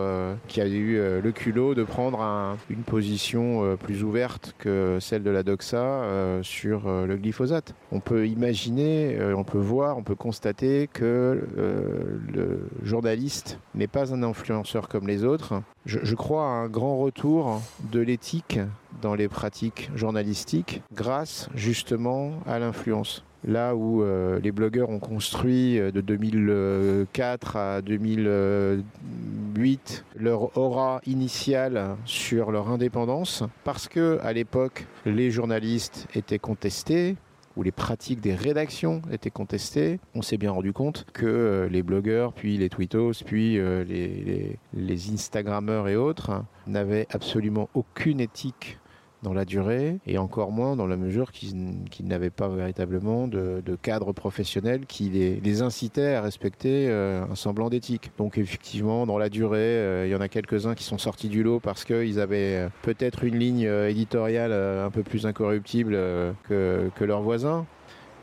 qui 0.48 0.60
a 0.60 0.66
eu 0.66 0.96
le 1.22 1.32
culot 1.32 1.74
de 1.74 1.84
prendre 1.84 2.20
un- 2.20 2.56
une 2.70 2.82
position 2.82 3.76
plus 3.76 4.02
ouverte 4.02 4.54
que 4.58 4.98
celle 5.00 5.22
de 5.22 5.30
la 5.30 5.42
Doxa 5.42 6.02
sur 6.42 6.82
le 6.88 7.16
glyphosate. 7.16 7.74
On 7.92 8.00
peut 8.00 8.26
imaginer, 8.26 9.18
on 9.36 9.44
peut 9.44 9.58
voir, 9.58 9.98
on 9.98 10.02
peut 10.02 10.14
constater 10.14 10.88
que 10.92 11.42
le 11.56 12.68
journaliste 12.82 13.58
n'est 13.74 13.86
pas 13.86 14.12
un 14.14 14.22
influenceur 14.22 14.88
comme 14.88 15.06
les 15.06 15.24
autres. 15.24 15.62
Je 15.84 16.14
crois 16.14 16.42
à 16.44 16.48
un 16.48 16.68
grand 16.68 16.98
retour 16.98 17.60
de 17.92 18.00
l'éthique 18.00 18.58
dans 19.02 19.14
les 19.14 19.28
pratiques 19.28 19.90
journalistiques 19.94 20.82
grâce 20.94 21.48
justement 21.54 22.32
à 22.46 22.58
l'influence. 22.58 23.24
Là 23.44 23.76
où 23.76 24.02
euh, 24.02 24.40
les 24.40 24.50
blogueurs 24.50 24.90
ont 24.90 24.98
construit 24.98 25.78
euh, 25.78 25.92
de 25.92 26.00
2004 26.00 27.56
à 27.56 27.82
2008 27.82 30.04
leur 30.16 30.58
aura 30.58 31.00
initiale 31.06 31.96
sur 32.04 32.50
leur 32.50 32.70
indépendance, 32.70 33.44
parce 33.64 33.88
que 33.88 34.18
à 34.22 34.32
l'époque 34.32 34.86
les 35.04 35.30
journalistes 35.30 36.08
étaient 36.14 36.38
contestés, 36.38 37.16
où 37.56 37.62
les 37.62 37.72
pratiques 37.72 38.20
des 38.20 38.34
rédactions 38.34 39.02
étaient 39.10 39.30
contestées, 39.30 39.98
on 40.14 40.22
s'est 40.22 40.36
bien 40.36 40.50
rendu 40.50 40.74
compte 40.74 41.06
que 41.12 41.24
euh, 41.24 41.68
les 41.68 41.82
blogueurs, 41.82 42.32
puis 42.32 42.58
les 42.58 42.68
tweetos, 42.68 43.22
puis 43.24 43.54
les, 43.54 43.84
les, 43.84 44.58
les 44.74 45.10
Instagrammeurs 45.10 45.88
et 45.88 45.96
autres 45.96 46.44
n'avaient 46.66 47.06
absolument 47.10 47.70
aucune 47.74 48.20
éthique 48.20 48.78
dans 49.22 49.32
la 49.32 49.44
durée 49.44 49.98
et 50.06 50.18
encore 50.18 50.52
moins 50.52 50.76
dans 50.76 50.86
la 50.86 50.96
mesure 50.96 51.32
qu'ils 51.32 51.76
n'avaient 52.02 52.30
pas 52.30 52.48
véritablement 52.48 53.28
de, 53.28 53.62
cadre 53.82 54.12
professionnel 54.12 54.86
qui 54.86 55.10
les, 55.10 55.62
incitait 55.62 56.14
à 56.14 56.22
respecter 56.22 56.86
euh, 56.88 57.24
un 57.30 57.34
semblant 57.34 57.70
d'éthique. 57.70 58.10
Donc 58.18 58.36
effectivement, 58.36 59.06
dans 59.06 59.18
la 59.18 59.28
durée, 59.28 59.58
euh, 59.58 60.06
il 60.06 60.10
y 60.10 60.14
en 60.14 60.20
a 60.20 60.28
quelques-uns 60.28 60.74
qui 60.74 60.84
sont 60.84 60.98
sortis 60.98 61.28
du 61.28 61.42
lot 61.42 61.60
parce 61.60 61.84
qu'ils 61.84 62.20
avaient 62.20 62.56
euh, 62.56 62.68
peut-être 62.82 63.24
une 63.24 63.38
ligne 63.38 63.68
éditoriale 63.88 64.52
un 64.52 64.90
peu 64.90 65.02
plus 65.02 65.26
incorruptible 65.26 65.96
que, 66.44 66.90
leurs 67.00 67.22
voisins. 67.22 67.66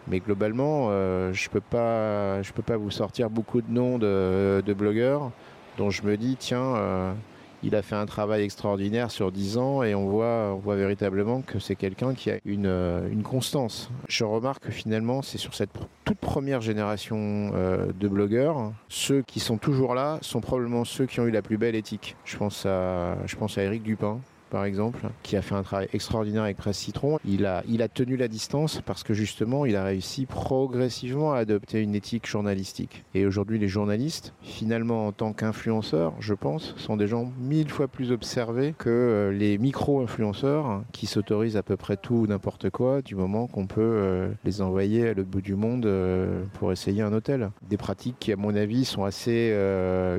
Mais 0.07 0.19
globalement, 0.19 0.89
je 1.31 1.49
peux 1.49 1.61
peux 1.61 2.61
pas 2.61 2.77
vous 2.77 2.91
sortir 2.91 3.29
beaucoup 3.29 3.61
de 3.61 3.71
noms 3.71 3.97
de 3.97 4.73
blogueurs 4.73 5.31
dont 5.77 5.89
je 5.89 6.03
me 6.03 6.17
dis 6.17 6.35
tiens 6.37 7.15
il 7.63 7.75
a 7.75 7.81
fait 7.81 7.95
un 7.95 8.05
travail 8.05 8.43
extraordinaire 8.43 9.09
sur 9.09 9.31
10 9.31 9.57
ans 9.57 9.83
et 9.83 9.95
on 9.95 10.07
voit, 10.07 10.53
voit 10.53 10.75
véritablement 10.75 11.41
que 11.41 11.59
c'est 11.59 11.75
quelqu'un 11.75 12.13
qui 12.13 12.29
a 12.29 12.37
une, 12.45 12.65
euh, 12.65 13.09
une, 13.09 13.23
constance. 13.23 13.89
Je 14.07 14.25
remarque 14.25 14.65
que 14.65 14.71
finalement, 14.71 15.21
c'est 15.21 15.37
sur 15.37 15.55
cette 15.55 15.71
toute 16.03 16.17
première 16.17 16.61
génération 16.61 17.51
euh, 17.55 17.91
de 17.97 18.07
blogueurs, 18.07 18.73
ceux 18.89 19.21
qui 19.21 19.39
sont 19.39 19.57
toujours 19.57 19.95
là 19.95 20.17
sont 20.21 20.41
probablement 20.41 20.83
ceux 20.83 21.05
qui 21.05 21.19
ont 21.19 21.25
eu 21.25 21.31
la 21.31 21.41
plus 21.41 21.57
belle 21.57 21.75
éthique. 21.75 22.15
Je 22.25 22.37
pense 22.37 22.65
à, 22.65 23.17
je 23.25 23.35
pense 23.35 23.57
à 23.57 23.63
Eric 23.63 23.83
Dupin, 23.83 24.19
par 24.53 24.65
exemple, 24.65 24.99
qui 25.23 25.35
a 25.35 25.41
fait 25.41 25.55
un 25.55 25.63
travail 25.63 25.87
extraordinaire 25.93 26.43
avec 26.43 26.57
Presse 26.57 26.77
Citron. 26.77 27.17
Il 27.25 27.47
a, 27.47 27.63
il 27.67 27.81
a 27.81 27.87
tenu 27.87 28.17
la 28.17 28.27
distance 28.27 28.81
parce 28.85 29.01
que 29.01 29.15
justement, 29.15 29.65
il 29.65 29.75
a 29.75 29.83
réussi 29.83 30.27
progressivement 30.27 31.33
à 31.33 31.39
adopter 31.39 31.81
une 31.81 31.95
éthique 31.95 32.27
journalistique. 32.27 33.03
Et 33.15 33.25
aujourd'hui, 33.25 33.57
les 33.57 33.67
journalistes, 33.67 34.31
finalement, 34.43 35.07
en 35.07 35.11
tant 35.11 35.33
qu'influenceurs, 35.33 36.13
je 36.19 36.35
pense, 36.35 36.75
sont 36.77 36.97
des 36.97 37.07
gens 37.07 37.31
mille 37.39 37.67
fois 37.67 37.87
plus 37.87 38.11
observés 38.11 38.75
que 38.77 38.91
euh, 38.91 39.31
les 39.31 39.57
micro-influenceurs 39.57 40.83
qui 40.91 41.07
s'autorisent 41.07 41.57
à 41.57 41.63
peu 41.63 41.75
près 41.75 41.97
tout 41.97 42.13
ou 42.13 42.27
n'importe 42.27 42.69
quoi 42.69 43.01
du 43.01 43.15
moment 43.15 43.47
qu'on 43.47 43.65
peut 43.65 43.81
euh, 43.81 44.29
les 44.43 44.61
envoyer 44.61 45.09
à 45.09 45.13
l'autre 45.15 45.29
bout 45.29 45.41
du 45.41 45.55
monde 45.55 45.87
euh, 45.87 46.43
pour 46.59 46.71
essayer 46.71 47.01
un 47.01 47.11
hôtel. 47.11 47.49
Des 47.67 47.77
pratiques 47.77 48.17
qui, 48.19 48.31
à 48.31 48.35
mon 48.35 48.55
avis, 48.55 48.85
sont 48.85 49.03
assez 49.03 49.51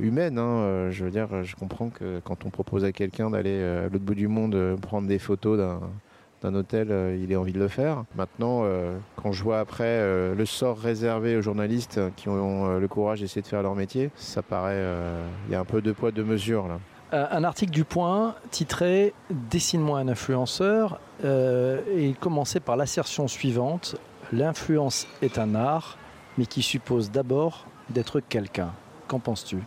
humaines. 0.03 0.39
Hein. 0.39 0.91
Je 0.91 1.05
veux 1.05 1.13
dire, 1.13 1.45
je 1.45 1.55
comprends 1.55 1.91
que 1.91 2.19
quand 2.25 2.45
on 2.45 2.51
propose 2.51 2.85
à 2.85 2.91
quelqu'un 2.91 3.31
d'aller 3.31 3.63
à 3.63 3.85
l'autre 3.85 4.05
bout 4.05 4.17
du 4.17 4.24
monde 4.29 4.55
euh, 4.55 4.77
prendre 4.77 5.09
des 5.09 5.19
photos 5.19 5.59
d'un 6.43 6.55
hôtel, 6.55 6.89
euh, 6.91 7.19
il 7.21 7.33
ait 7.33 7.37
envie 7.37 7.53
de 7.53 7.59
le 7.59 7.69
faire. 7.69 8.05
Maintenant, 8.17 8.63
euh, 8.65 8.97
quand 9.17 9.33
je 9.33 9.43
vois 9.43 9.59
après 9.59 10.35
le 10.35 10.47
sort 10.47 10.79
réservé 10.79 11.37
aux 11.37 11.43
journalistes 11.43 12.01
qui 12.17 12.29
ont 12.29 12.79
le 12.79 12.89
courage 12.89 13.21
d'essayer 13.21 13.43
de 13.43 13.47
faire 13.47 13.63
leur 13.63 13.75
métier, 13.75 14.11
ça 14.17 14.43
paraît, 14.43 14.83
il 15.49 15.53
y 15.53 15.55
a 15.55 15.61
un 15.61 15.65
peu 15.65 15.81
de 15.81 15.93
poids, 15.93 16.11
de 16.11 16.23
mesure 16.23 16.69
là. 16.69 16.79
Un 17.13 17.45
article 17.45 17.71
du 17.71 17.85
Point 17.85 18.35
titré 18.51 19.15
Dessine-moi 19.31 20.01
un 20.01 20.09
influenceur 20.09 20.99
et 21.23 22.09
il 22.09 22.17
commençait 22.17 22.59
par 22.59 22.77
l'assertion 22.77 23.29
suivante 23.29 23.97
L'influence 24.33 25.07
est 25.23 25.39
un 25.39 25.55
art, 25.55 25.97
mais 26.39 26.47
qui 26.47 26.63
suppose 26.63 27.11
d'abord 27.11 27.67
d'être 27.91 28.19
quelqu'un. 28.21 28.73
Qu'en 29.07 29.21
penses-tu? 29.21 29.59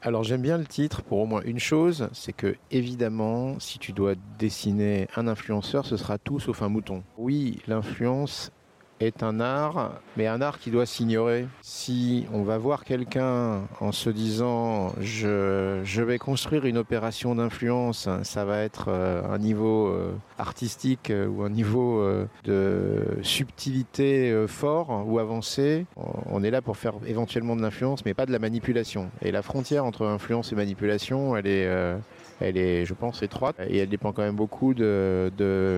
Alors 0.00 0.22
j'aime 0.22 0.42
bien 0.42 0.58
le 0.58 0.66
titre 0.66 1.02
pour 1.02 1.18
au 1.18 1.26
moins 1.26 1.42
une 1.44 1.58
chose, 1.58 2.08
c'est 2.12 2.32
que 2.32 2.56
évidemment, 2.70 3.58
si 3.58 3.78
tu 3.78 3.92
dois 3.92 4.14
dessiner 4.38 5.08
un 5.16 5.26
influenceur, 5.26 5.86
ce 5.86 5.96
sera 5.96 6.18
tout 6.18 6.38
sauf 6.38 6.62
un 6.62 6.68
mouton. 6.68 7.02
Oui, 7.16 7.58
l'influence 7.66 8.52
est 9.00 9.22
un 9.22 9.40
art, 9.40 9.92
mais 10.16 10.26
un 10.26 10.40
art 10.40 10.58
qui 10.58 10.70
doit 10.70 10.86
s'ignorer. 10.86 11.46
Si 11.62 12.26
on 12.32 12.42
va 12.42 12.58
voir 12.58 12.84
quelqu'un 12.84 13.62
en 13.80 13.92
se 13.92 14.10
disant 14.10 14.92
je, 15.00 15.80
je 15.84 16.02
vais 16.02 16.18
construire 16.18 16.64
une 16.64 16.78
opération 16.78 17.34
d'influence, 17.34 18.08
ça 18.22 18.44
va 18.44 18.62
être 18.62 18.86
euh, 18.88 19.22
un 19.28 19.38
niveau 19.38 19.88
euh, 19.88 20.12
artistique 20.38 21.10
euh, 21.10 21.26
ou 21.26 21.42
un 21.42 21.50
niveau 21.50 22.04
de 22.44 23.18
subtilité 23.22 24.44
fort 24.46 25.04
ou 25.06 25.18
avancé, 25.18 25.86
on 26.26 26.42
est 26.42 26.50
là 26.50 26.62
pour 26.62 26.76
faire 26.76 26.94
éventuellement 27.06 27.56
de 27.56 27.62
l'influence, 27.62 28.04
mais 28.04 28.14
pas 28.14 28.26
de 28.26 28.32
la 28.32 28.38
manipulation. 28.38 29.10
Et 29.22 29.30
la 29.30 29.42
frontière 29.42 29.84
entre 29.84 30.06
influence 30.06 30.52
et 30.52 30.56
manipulation, 30.56 31.36
elle 31.36 31.46
est 31.46 31.68
elle 32.40 32.56
est, 32.56 32.84
je 32.84 32.94
pense, 32.94 33.22
étroite 33.22 33.56
et 33.68 33.78
elle 33.78 33.88
dépend 33.88 34.12
quand 34.12 34.22
même 34.22 34.36
beaucoup 34.36 34.74
de, 34.74 35.30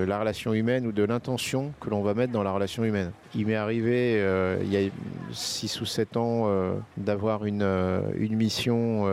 la 0.07 0.19
relation 0.19 0.53
humaine 0.53 0.85
ou 0.85 0.91
de 0.91 1.03
l'intention 1.03 1.73
que 1.79 1.89
l'on 1.89 2.01
va 2.01 2.13
mettre 2.13 2.31
dans 2.31 2.43
la 2.43 2.51
relation 2.51 2.83
humaine. 2.83 3.11
Il 3.35 3.47
m'est 3.47 3.55
arrivé 3.55 4.17
euh, 4.19 4.59
il 4.63 4.71
y 4.71 4.77
a 4.77 4.89
6 5.31 5.81
ou 5.81 5.85
7 5.85 6.17
ans 6.17 6.43
euh, 6.45 6.73
d'avoir 6.97 7.45
une, 7.45 7.63
euh, 7.63 8.01
mission 8.31 9.05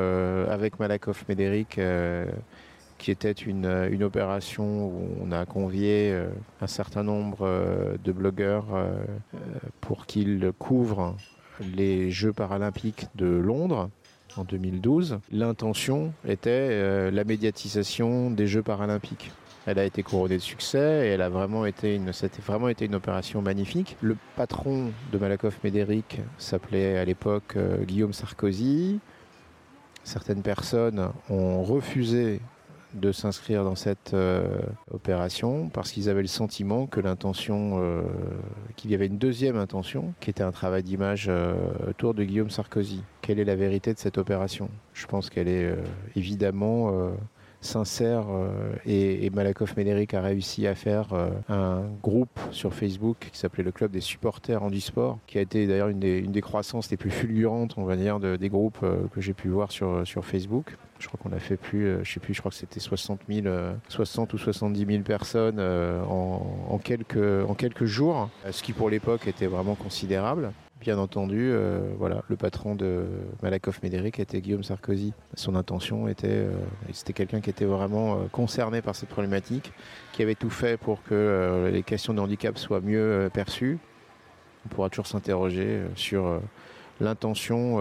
avec 0.49 0.79
Malakoff 0.79 1.27
Médéric 1.29 1.81
qui 2.99 3.11
était 3.11 3.33
une, 3.33 3.67
opération 4.03 4.87
où 4.87 5.09
on 5.21 5.33
a 5.33 5.45
convié 5.45 6.17
un 6.61 6.67
certain 6.67 7.03
nombre 7.03 7.49
de 8.03 8.13
blogueurs 8.13 8.67
pour 9.81 10.07
qu'ils 10.07 10.53
couvrent 10.59 11.17
les 11.61 12.11
Jeux 12.11 12.33
paralympiques 12.33 13.07
de 13.17 13.27
Londres 13.27 13.91
en 14.39 14.45
2012. 14.45 15.19
L'intention 15.33 16.13
était 16.27 16.51
euh, 16.51 17.11
la 17.11 17.25
médiatisation 17.25 18.31
des 18.31 18.47
Jeux 18.47 18.63
paralympiques. 18.63 19.33
Elle 19.67 19.79
a 19.79 19.85
été 19.85 20.03
couronnée 20.03 20.37
de 20.37 20.43
succès 20.43 21.07
et 21.07 21.11
elle 21.11 21.21
a 21.21 21.29
vraiment 21.29 21.67
été 21.67 21.95
une, 21.95 22.11
vraiment 22.47 22.69
été 22.69 22.87
une 22.87 22.95
opération 22.95 23.43
magnifique. 23.43 23.97
Le 24.01 24.17
patron 24.37 24.93
de 25.13 25.19
Malakoff 25.19 25.63
Médéric 25.63 26.21
s'appelait 26.39 26.97
à 26.97 27.05
l'époque 27.05 27.55
euh, 27.57 27.85
Guillaume 27.85 28.15
Sarkozy. 28.15 29.01
Certaines 30.05 30.43
personnes 30.43 31.11
ont 31.29 31.63
refusé 31.63 32.41
de 32.95 33.13
s'inscrire 33.13 33.65
dans 33.65 33.75
cette 33.75 34.15
euh, 34.15 34.59
opération 34.91 35.69
parce 35.69 35.93
qu'ils 35.93 36.09
avaient 36.09 36.23
le 36.23 36.29
sentiment 36.29 36.87
que 36.87 37.01
l'intention, 37.01 38.03
qu'il 38.77 38.91
y 38.91 38.95
avait 38.95 39.09
une 39.09 39.19
deuxième 39.19 39.59
intention, 39.59 40.15
qui 40.21 40.31
était 40.31 40.43
un 40.43 40.53
travail 40.53 40.83
d'image 40.83 41.31
autour 41.87 42.15
de 42.15 42.25
Guillaume 42.25 42.49
Sarkozy. 42.49 43.03
Quelle 43.29 43.41
est 43.41 43.45
la 43.45 43.57
vérité 43.57 43.93
de 43.93 43.99
cette 43.99 44.17
opération 44.17 44.71
Je 44.95 45.05
pense 45.05 45.29
qu'elle 45.29 45.49
est 45.49 45.71
évidemment 46.17 46.91
sincère 47.61 48.25
et, 48.87 49.29
Malakoff 49.29 49.77
Médéric 49.77 50.15
a 50.15 50.23
réussi 50.23 50.67
à 50.67 50.75
faire 50.75 51.09
un 51.51 51.83
groupe 52.03 52.41
sur 52.53 52.73
Facebook 52.73 53.29
qui 53.31 53.39
s'appelait 53.39 53.65
le 53.65 53.71
Club 53.71 53.91
des 53.91 54.01
supporters 54.01 54.63
en 54.63 54.71
sport, 54.81 55.19
qui 55.27 55.37
a 55.37 55.43
été 55.43 55.67
d'ailleurs 55.67 55.89
une 55.89 55.99
des, 55.99 56.41
croissances 56.41 56.91
les 56.91 56.97
plus 56.97 57.11
fulgurantes, 57.11 57.75
on 57.77 57.85
va 57.85 57.97
dire, 57.97 58.19
de, 58.19 58.37
des 58.37 58.49
groupes 58.49 58.83
que 59.13 59.21
j'ai 59.21 59.35
pu 59.35 59.49
voir 59.49 59.73
sur, 59.73 60.07
Facebook. 60.23 60.79
Je 60.99 61.07
crois 61.07 61.21
qu'on 61.23 61.37
a 61.37 61.39
fait 61.39 61.59
plus, 61.59 61.85
euh, 61.85 62.01
je 62.05 62.15
sais 62.15 62.21
plus, 62.21 62.33
je 62.33 62.41
crois 62.41 62.51
que 62.51 62.57
c'était 62.57 62.81
60 62.81 63.21
60 63.89 64.33
euh, 64.33 64.35
ou 64.35 64.39
70 64.39 64.87
000 64.87 65.03
personnes 65.03 65.59
euh, 65.59 66.03
en 66.03 66.79
quelques 66.79 67.85
jours, 67.85 68.31
ce 68.51 68.63
qui 68.63 68.73
pour 68.73 68.89
l'époque 68.89 69.29
était 69.29 69.47
vraiment 69.47 69.75
considérable. 69.75 70.51
Bien 70.81 70.97
entendu, 70.97 71.53
voilà, 71.99 72.23
le 72.29 72.37
patron 72.37 72.77
de 72.77 73.05
Malakoff 73.43 73.83
Médéric 73.83 74.21
était 74.21 74.41
Guillaume 74.41 74.63
Sarkozy. 74.63 75.13
Son 75.35 75.57
intention 75.57 76.07
était, 76.07 76.47
c'était 76.93 77.13
quelqu'un 77.13 77.41
qui 77.41 77.51
était 77.51 77.65
vraiment 77.65 78.21
concerné 78.31 78.81
par 78.81 78.95
cette 78.95 79.09
problématique, 79.09 79.73
qui 80.13 80.23
avait 80.23 80.37
tout 80.37 80.51
fait 80.51 80.77
pour 80.77 81.03
que 81.03 81.69
les 81.73 81.83
questions 81.83 82.15
de 82.15 82.21
handicap 82.21 82.57
soient 82.59 82.81
mieux 82.81 83.29
perçues. 83.33 83.79
On 84.65 84.69
pourra 84.69 84.89
toujours 84.89 85.09
s'interroger 85.09 85.83
sur 85.97 86.41
l'intention 87.01 87.81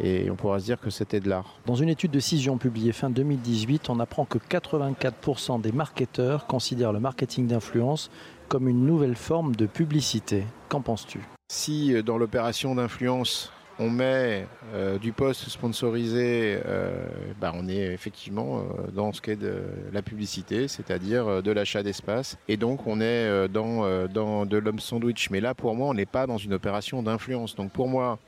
et 0.00 0.30
on 0.30 0.34
pourra 0.34 0.60
se 0.60 0.64
dire 0.64 0.80
que 0.80 0.90
c'était 0.90 1.20
de 1.20 1.28
l'art. 1.28 1.60
Dans 1.66 1.74
une 1.74 1.90
étude 1.90 2.10
de 2.10 2.20
Cision 2.20 2.56
publiée 2.56 2.92
fin 2.92 3.10
2018, 3.10 3.90
on 3.90 4.00
apprend 4.00 4.24
que 4.24 4.38
84% 4.38 5.60
des 5.60 5.72
marketeurs 5.72 6.46
considèrent 6.46 6.92
le 6.92 7.00
marketing 7.00 7.48
d'influence 7.48 8.10
comme 8.48 8.66
une 8.66 8.86
nouvelle 8.86 9.16
forme 9.16 9.54
de 9.54 9.66
publicité. 9.66 10.44
Qu'en 10.70 10.80
penses-tu? 10.80 11.20
Si 11.50 11.94
euh, 11.94 12.02
dans 12.02 12.18
l'opération 12.18 12.74
d'influence, 12.74 13.50
on 13.78 13.88
met 13.88 14.46
euh, 14.74 14.98
du 14.98 15.12
poste 15.12 15.48
sponsorisé, 15.48 16.60
euh, 16.66 17.06
bah, 17.40 17.52
on 17.54 17.68
est 17.68 17.86
effectivement 17.94 18.64
dans 18.92 19.14
ce 19.14 19.22
qu'est 19.22 19.36
de 19.36 19.62
la 19.90 20.02
publicité, 20.02 20.68
c'est-à-dire 20.68 21.42
de 21.42 21.50
l'achat 21.50 21.82
d'espace. 21.82 22.36
Et 22.48 22.58
donc 22.58 22.86
on 22.86 23.00
est 23.00 23.48
dans, 23.48 24.44
de 24.44 24.58
l'homme 24.58 24.78
sandwich. 24.78 25.30
Mais 25.30 25.40
là, 25.40 25.54
pour 25.54 25.74
moi, 25.74 25.88
on 25.88 25.94
n'est 25.94 26.04
pas 26.04 26.26
dans 26.26 26.36
une 26.36 26.52
opération 26.52 27.02
d'influence. 27.02 27.54
Donc 27.54 27.72
pour 27.72 27.88
moi, 27.88 28.18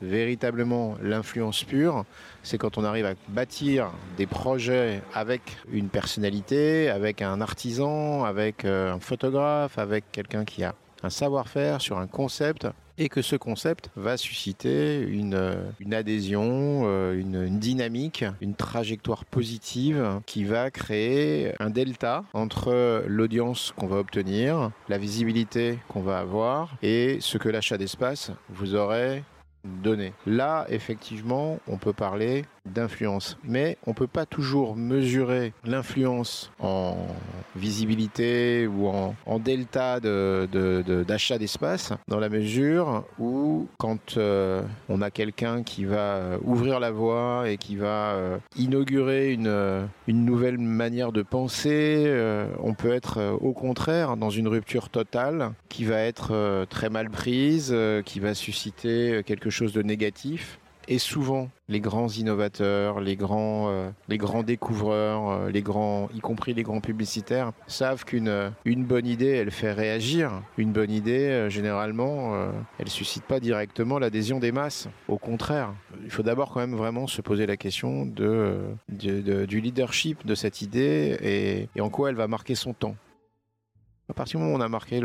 véritablement 0.00 0.96
l'influence 1.02 1.64
pure, 1.64 2.04
c'est 2.44 2.58
quand 2.58 2.78
on 2.78 2.84
arrive 2.84 3.06
à 3.06 3.14
bâtir 3.26 3.90
des 4.16 4.26
projets 4.26 5.02
avec 5.14 5.56
une 5.72 5.88
personnalité, 5.88 6.90
avec 6.90 7.22
un 7.22 7.40
artisan, 7.40 8.22
avec 8.24 8.64
un 8.64 9.00
photographe, 9.00 9.78
avec 9.78 10.04
quelqu'un 10.12 10.44
qui 10.44 10.62
a 10.62 10.74
un 11.02 11.10
savoir-faire 11.10 11.80
sur 11.80 11.98
un 11.98 12.06
concept 12.06 12.66
et 12.98 13.08
que 13.08 13.22
ce 13.22 13.36
concept 13.36 13.90
va 13.96 14.16
susciter 14.16 15.00
une, 15.00 15.34
euh, 15.34 15.70
adhésion, 15.92 16.82
euh, 16.84 17.18
une, 17.18 17.58
dynamique, 17.58 18.24
une 18.40 18.54
trajectoire 18.54 19.24
positive 19.24 20.20
qui 20.26 20.44
va 20.44 20.70
créer 20.70 21.52
un 21.60 21.70
delta 21.70 22.24
entre 22.32 23.04
l'audience 23.06 23.72
qu'on 23.76 23.86
va 23.86 23.98
obtenir, 23.98 24.70
la 24.88 24.98
visibilité 24.98 25.78
qu'on 25.88 26.02
va 26.02 26.18
avoir 26.18 26.76
et 26.82 27.18
ce 27.20 27.38
que 27.38 27.48
l'achat 27.48 27.78
d'espace 27.78 28.32
vous 28.50 28.74
aurez 28.74 29.22
donné. 29.64 30.12
Là, 30.26 30.66
effectivement, 30.68 31.58
on 31.68 31.76
peut 31.76 31.92
parler 31.92 32.44
d'influence. 32.72 33.38
Mais 33.44 33.76
on 33.86 33.90
ne 33.90 33.94
peut 33.94 34.06
pas 34.06 34.26
toujours 34.26 34.76
mesurer 34.76 35.52
l'influence 35.64 36.50
en 36.58 36.96
visibilité 37.56 38.66
ou 38.66 38.88
en, 38.88 39.14
delta 39.38 40.00
d'achat 40.00 41.34
de, 41.34 41.38
d'espace 41.38 41.92
dans 42.08 42.18
la 42.18 42.28
mesure 42.28 43.04
où 43.18 43.68
quand 43.78 44.16
euh, 44.16 44.62
on 44.88 45.02
a 45.02 45.10
quelqu'un 45.10 45.62
qui 45.62 45.84
va 45.84 46.38
ouvrir 46.42 46.80
la 46.80 46.90
voie 46.90 47.48
et 47.48 47.56
qui 47.56 47.76
va 47.76 48.12
euh, 48.12 48.38
inaugurer 48.56 49.32
une, 49.32 49.88
une 50.06 50.24
nouvelle 50.24 50.58
manière 50.58 51.12
de 51.12 51.22
penser, 51.22 52.04
euh, 52.06 52.48
on 52.62 52.74
peut 52.74 52.92
être 52.92 53.38
au 53.40 53.52
contraire 53.52 54.16
dans 54.16 54.30
une 54.30 54.48
rupture 54.48 54.88
totale 54.88 55.52
qui 55.68 55.84
va 55.84 56.00
être 56.00 56.66
très 56.70 56.90
mal 56.90 57.10
prise, 57.10 57.74
qui 58.04 58.20
va 58.20 58.34
susciter 58.34 59.22
quelque 59.24 59.50
chose 59.50 59.72
de 59.72 59.82
négatif. 59.82 60.58
Et 60.90 60.98
souvent, 60.98 61.50
les 61.68 61.80
grands 61.80 62.08
innovateurs, 62.08 63.00
les 63.00 63.14
grands, 63.14 63.68
euh, 63.68 63.90
les 64.08 64.16
grands 64.16 64.42
découvreurs, 64.42 65.28
euh, 65.28 65.50
les 65.50 65.60
grands, 65.60 66.08
y 66.14 66.20
compris 66.20 66.54
les 66.54 66.62
grands 66.62 66.80
publicitaires, 66.80 67.52
savent 67.66 68.06
qu'une 68.06 68.28
euh, 68.28 68.48
une 68.64 68.84
bonne 68.84 69.06
idée, 69.06 69.32
elle 69.32 69.50
fait 69.50 69.72
réagir. 69.72 70.32
Une 70.56 70.72
bonne 70.72 70.90
idée, 70.90 71.48
généralement, 71.50 72.34
elle 72.78 72.88
suscite 72.88 73.24
pas 73.24 73.38
directement 73.38 73.98
l'adhésion 73.98 74.38
des 74.38 74.50
masses. 74.50 74.88
Au 75.08 75.18
contraire, 75.18 75.74
il 76.04 76.10
faut 76.10 76.22
d'abord 76.22 76.50
quand 76.52 76.60
même 76.60 76.74
vraiment 76.74 77.06
se 77.06 77.20
poser 77.20 77.44
la 77.46 77.58
question 77.58 78.06
de, 78.06 78.60
du 78.88 79.60
leadership 79.60 80.26
de 80.26 80.34
cette 80.34 80.62
idée 80.62 81.68
et 81.74 81.80
en 81.80 81.90
quoi 81.90 82.08
elle 82.08 82.16
va 82.16 82.28
marquer 82.28 82.54
son 82.54 82.72
temps. 82.72 82.96
À 84.10 84.14
partir 84.14 84.40
du 84.40 84.44
moment 84.44 84.56
où 84.56 84.58
on 84.58 84.64
a 84.64 84.70
marqué 84.70 85.02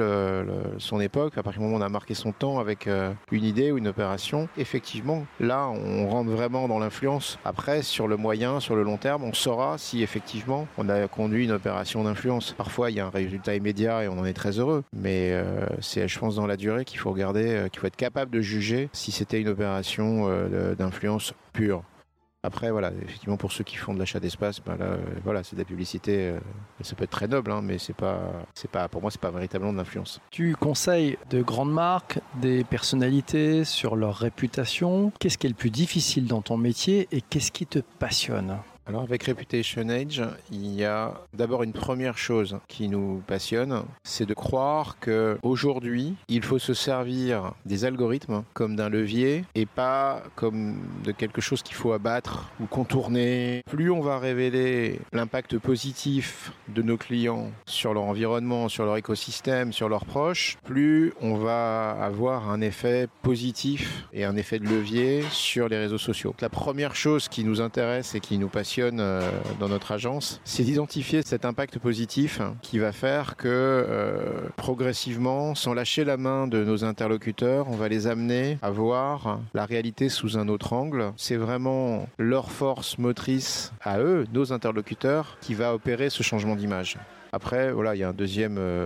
son 0.78 1.02
époque, 1.02 1.38
à 1.38 1.44
partir 1.44 1.60
du 1.60 1.66
moment 1.66 1.78
où 1.78 1.82
on 1.82 1.86
a 1.86 1.90
marqué 1.90 2.14
son 2.14 2.32
temps 2.32 2.60
avec 2.60 2.88
euh, 2.88 3.12
une 3.34 3.44
idée 3.44 3.70
ou 3.70 3.78
une 3.78 3.90
opération, 3.90 4.48
effectivement, 4.58 5.26
là, 5.42 5.68
on 5.68 6.08
rentre 6.08 6.32
vraiment 6.32 6.70
dans 6.70 6.80
l'influence. 6.80 7.38
Après, 7.44 7.82
sur 7.82 8.08
le 8.08 8.16
moyen, 8.16 8.62
sur 8.62 8.78
le 8.78 8.84
long 8.84 8.96
terme, 8.96 9.26
on 9.26 9.34
saura 9.34 9.78
si 9.78 10.04
effectivement 10.04 10.68
on 10.78 10.88
a 10.88 11.10
conduit 11.10 11.44
une 11.44 11.52
opération 11.52 12.06
d'influence. 12.06 12.54
Parfois, 12.58 12.92
il 12.92 12.98
y 12.98 13.02
a 13.02 13.06
un 13.06 13.10
résultat 13.10 13.56
immédiat 13.56 14.06
et 14.06 14.08
on 14.08 14.18
en 14.20 14.26
est 14.26 14.34
très 14.34 14.58
heureux, 14.58 14.86
mais 14.94 15.32
euh, 15.34 15.66
c'est, 15.82 16.08
je 16.08 16.18
pense, 16.18 16.36
dans 16.36 16.48
la 16.48 16.56
durée 16.56 16.86
qu'il 16.86 17.00
faut 17.00 17.12
regarder, 17.12 17.50
euh, 17.50 17.68
qu'il 17.68 17.82
faut 17.82 17.88
être 17.88 17.98
capable 17.98 18.32
de 18.32 18.40
juger 18.40 18.90
si 18.94 19.12
c'était 19.12 19.42
une 19.42 19.50
opération 19.50 20.30
d'influence 20.78 21.34
pure. 21.52 21.84
Après, 22.46 22.72
voilà, 22.72 22.92
effectivement, 23.02 23.38
pour 23.38 23.54
ceux 23.54 23.64
qui 23.64 23.78
font 23.78 23.94
de 23.94 24.00
l'achat 24.00 24.20
d'espace, 24.20 24.60
ben 24.60 24.76
là, 24.76 24.86
euh, 24.86 24.98
voilà, 25.24 25.44
c'est 25.44 25.56
de 25.56 25.62
la 25.62 25.66
publicité. 25.66 26.28
Euh, 26.28 26.40
ça 26.82 26.94
peut 26.94 27.06
être 27.06 27.10
très 27.10 27.30
noble, 27.30 27.52
hein, 27.54 27.62
mais 27.64 27.78
c'est 27.78 27.96
pas, 27.96 28.20
c'est 28.54 28.70
pas, 28.70 28.90
pour 28.90 29.02
moi, 29.02 29.12
c'est 29.12 29.22
pas 29.22 29.32
véritablement 29.32 29.72
de 29.72 29.78
l'influence. 29.78 30.20
Tu 30.30 30.54
conseilles 30.58 31.18
de 31.30 31.42
grandes 31.42 31.72
marques, 31.72 32.20
des 32.42 32.66
personnalités 32.66 33.64
sur 33.64 33.96
leur 33.96 34.18
réputation. 34.18 35.14
Qu'est-ce 35.20 35.38
qui 35.38 35.48
est 35.48 35.52
le 35.52 35.56
plus 35.56 35.70
difficile 35.70 36.28
dans 36.28 36.42
ton 36.42 36.58
métier 36.58 37.08
et 37.14 37.22
qu'est-ce 37.22 37.52
qui 37.52 37.66
te 37.66 37.80
passionne? 37.80 38.58
Alors 38.86 39.04
avec 39.04 39.24
Reputation 39.24 39.88
Age, 39.88 40.22
il 40.52 40.74
y 40.74 40.84
a 40.84 41.14
d'abord 41.34 41.64
une 41.64 41.72
première 41.72 42.18
chose 42.18 42.58
qui 42.68 42.90
nous 42.90 43.24
passionne, 43.26 43.84
c'est 44.04 44.26
de 44.26 44.34
croire 44.34 45.00
que 45.00 45.38
aujourd'hui, 45.42 46.16
il 46.28 46.44
faut 46.44 46.60
se 46.60 46.74
servir 46.74 47.54
des 47.66 47.86
algorithmes 47.86 48.44
comme 48.54 48.76
d'un 48.76 48.90
levier 48.90 49.46
et 49.56 49.66
pas 49.66 50.24
comme 50.36 50.80
de 51.06 51.14
quelque 51.14 51.40
chose 51.40 51.64
qu'il 51.64 51.76
faut 51.76 51.94
abattre 51.94 52.52
ou 52.60 52.66
contourner. 52.66 53.62
Plus 53.70 53.90
on 53.90 54.02
va 54.02 54.20
révéler 54.20 55.00
l'impact 55.14 55.58
positif 55.60 56.52
de 56.68 56.82
nos 56.82 56.98
clients 56.98 57.52
sur 57.66 57.94
leur 57.94 58.04
environnement, 58.04 58.68
sur 58.68 58.84
leur 58.84 58.98
écosystème, 58.98 59.72
sur 59.72 59.88
leurs 59.88 60.06
proches, 60.06 60.58
plus 60.66 61.14
on 61.22 61.36
va 61.36 61.92
avoir 61.92 62.50
un 62.50 62.60
effet 62.60 63.08
positif 63.22 64.08
et 64.12 64.26
un 64.26 64.36
effet 64.36 64.60
de 64.60 64.68
levier 64.68 65.24
sur 65.32 65.70
les 65.70 65.78
réseaux 65.78 65.98
sociaux. 65.98 66.36
La 66.42 66.50
première 66.50 66.96
chose 66.96 67.30
qui 67.30 67.46
nous 67.46 67.62
intéresse 67.62 68.14
et 68.16 68.20
qui 68.20 68.38
nous 68.38 68.50
passionne 68.50 68.73
euh, 68.82 69.30
dans 69.60 69.70
notre 69.70 69.92
agence, 69.92 70.42
c'est 70.44 70.64
d'identifier 70.64 71.22
cet 71.24 71.46
impact 71.46 71.80
positif 71.80 72.42
qui 72.62 72.80
va 72.80 72.92
faire 72.92 73.36
que 73.36 73.48
euh, 73.48 74.50
progressivement, 74.56 75.56
sans 75.56 75.74
lâcher 75.74 76.04
la 76.04 76.18
main 76.18 76.48
de 76.48 76.64
nos 76.64 76.84
interlocuteurs, 76.84 77.70
on 77.70 77.76
va 77.76 77.88
les 77.88 78.08
amener 78.08 78.58
à 78.62 78.72
voir 78.72 79.40
la 79.54 79.66
réalité 79.66 80.10
sous 80.10 80.38
un 80.38 80.48
autre 80.48 80.74
angle. 80.74 81.14
C'est 81.18 81.36
vraiment 81.36 82.08
leur 82.18 82.52
force 82.52 82.98
motrice 82.98 83.72
à 83.82 84.00
eux, 84.00 84.26
nos 84.34 84.54
interlocuteurs, 84.54 85.38
qui 85.42 85.54
va 85.54 85.74
opérer 85.74 86.10
ce 86.10 86.24
changement 86.24 86.56
d'image. 86.56 86.98
Après, 87.36 87.72
voilà, 87.72 87.96
il 87.96 87.98
y 87.98 88.04
a 88.04 88.10
un 88.10 88.14
deuxième, 88.14 88.58
euh, 88.60 88.86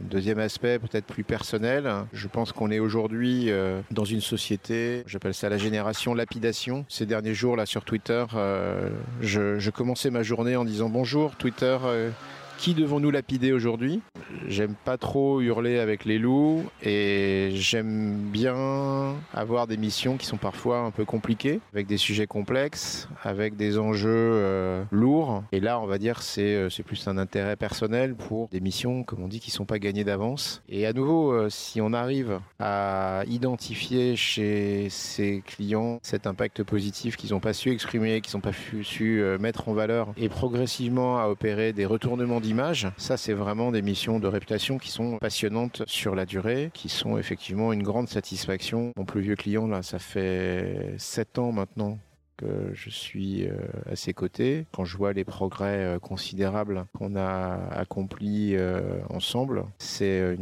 deuxième 0.00 0.40
aspect 0.40 0.80
peut-être 0.80 1.06
plus 1.06 1.22
personnel. 1.22 1.88
Je 2.12 2.26
pense 2.26 2.50
qu'on 2.50 2.68
est 2.68 2.80
aujourd'hui 2.80 3.48
euh, 3.48 3.80
dans 3.92 4.04
une 4.04 4.20
société, 4.20 5.04
j'appelle 5.06 5.34
ça 5.34 5.48
la 5.48 5.56
génération 5.56 6.12
lapidation. 6.12 6.84
Ces 6.88 7.06
derniers 7.06 7.32
jours, 7.32 7.54
là, 7.54 7.66
sur 7.66 7.84
Twitter, 7.84 8.24
euh, 8.34 8.90
je, 9.20 9.60
je, 9.60 9.70
commençais 9.70 10.10
ma 10.10 10.24
journée 10.24 10.56
en 10.56 10.64
disant 10.64 10.88
bonjour 10.88 11.36
Twitter 11.36 11.78
qui 12.60 12.74
devons-nous 12.74 13.10
lapider 13.10 13.52
aujourd'hui? 13.52 14.02
J'aime 14.46 14.74
pas 14.84 14.98
trop 14.98 15.40
hurler 15.40 15.78
avec 15.78 16.04
les 16.04 16.18
loups 16.18 16.62
et 16.82 17.52
j'aime 17.54 18.28
bien 18.30 19.14
avoir 19.32 19.66
des 19.66 19.78
missions 19.78 20.18
qui 20.18 20.26
sont 20.26 20.36
parfois 20.36 20.80
un 20.80 20.90
peu 20.90 21.06
compliquées, 21.06 21.60
avec 21.72 21.86
des 21.86 21.96
sujets 21.96 22.26
complexes, 22.26 23.08
avec 23.22 23.56
des 23.56 23.78
enjeux 23.78 24.10
euh, 24.10 24.84
lourds. 24.90 25.42
Et 25.52 25.60
là, 25.60 25.80
on 25.80 25.86
va 25.86 25.96
dire 25.96 26.20
c'est 26.20 26.54
euh, 26.54 26.68
c'est 26.68 26.82
plus 26.82 27.08
un 27.08 27.16
intérêt 27.16 27.56
personnel 27.56 28.14
pour 28.14 28.48
des 28.48 28.60
missions, 28.60 29.04
comme 29.04 29.22
on 29.22 29.28
dit, 29.28 29.40
qui 29.40 29.50
sont 29.50 29.64
pas 29.64 29.78
gagnées 29.78 30.04
d'avance. 30.04 30.62
Et 30.68 30.86
à 30.86 30.92
nouveau, 30.92 31.32
euh, 31.32 31.48
si 31.48 31.80
on 31.80 31.94
arrive 31.94 32.40
à 32.58 33.22
identifier 33.26 34.16
chez 34.16 34.88
ces 34.90 35.42
clients 35.46 35.98
cet 36.02 36.26
impact 36.26 36.62
positif 36.62 37.16
qu'ils 37.16 37.30
n'ont 37.30 37.40
pas 37.40 37.54
su 37.54 37.70
exprimer, 37.70 38.20
qu'ils 38.20 38.36
n'ont 38.36 38.42
pas 38.42 38.52
su 38.82 39.24
mettre 39.40 39.70
en 39.70 39.72
valeur, 39.72 40.08
et 40.18 40.28
progressivement 40.28 41.18
à 41.18 41.28
opérer 41.28 41.72
des 41.72 41.86
retournements 41.86 42.40
ça, 42.96 43.16
c'est 43.16 43.32
vraiment 43.32 43.72
des 43.72 43.82
missions 43.82 44.18
de 44.18 44.26
réputation 44.26 44.78
qui 44.78 44.90
sont 44.90 45.18
passionnantes 45.18 45.82
sur 45.86 46.14
la 46.14 46.26
durée, 46.26 46.70
qui 46.74 46.88
sont 46.88 47.18
effectivement 47.18 47.72
une 47.72 47.82
grande 47.82 48.08
satisfaction. 48.08 48.92
Mon 48.96 49.04
plus 49.04 49.20
vieux 49.20 49.36
client, 49.36 49.66
là, 49.66 49.82
ça 49.82 49.98
fait 49.98 50.94
7 50.98 51.38
ans 51.38 51.52
maintenant 51.52 51.98
que 52.40 52.70
je 52.72 52.88
suis 52.88 53.46
euh, 53.46 53.52
à 53.90 53.96
ses 53.96 54.14
côtés. 54.14 54.66
Quand 54.72 54.84
je 54.84 54.96
vois 54.96 55.12
les 55.12 55.24
progrès 55.24 55.76
euh, 55.84 55.98
considérables 55.98 56.86
qu'on 56.96 57.14
a 57.16 57.58
accomplis 57.70 58.56
euh, 58.56 59.00
ensemble, 59.10 59.64
c'est 59.78 60.36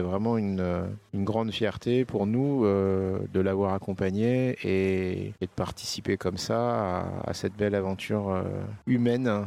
vraiment 0.00 0.36
une, 0.36 0.88
grande 1.14 1.52
fierté 1.52 2.04
pour 2.04 2.26
nous 2.26 2.64
de 2.64 3.40
l'avoir 3.40 3.74
accompagné 3.74 4.56
et, 4.64 5.32
de 5.40 5.46
participer 5.46 6.16
comme 6.16 6.36
ça 6.36 7.06
à 7.24 7.34
cette 7.34 7.54
belle 7.54 7.74
aventure 7.74 8.42
humaine 8.86 9.46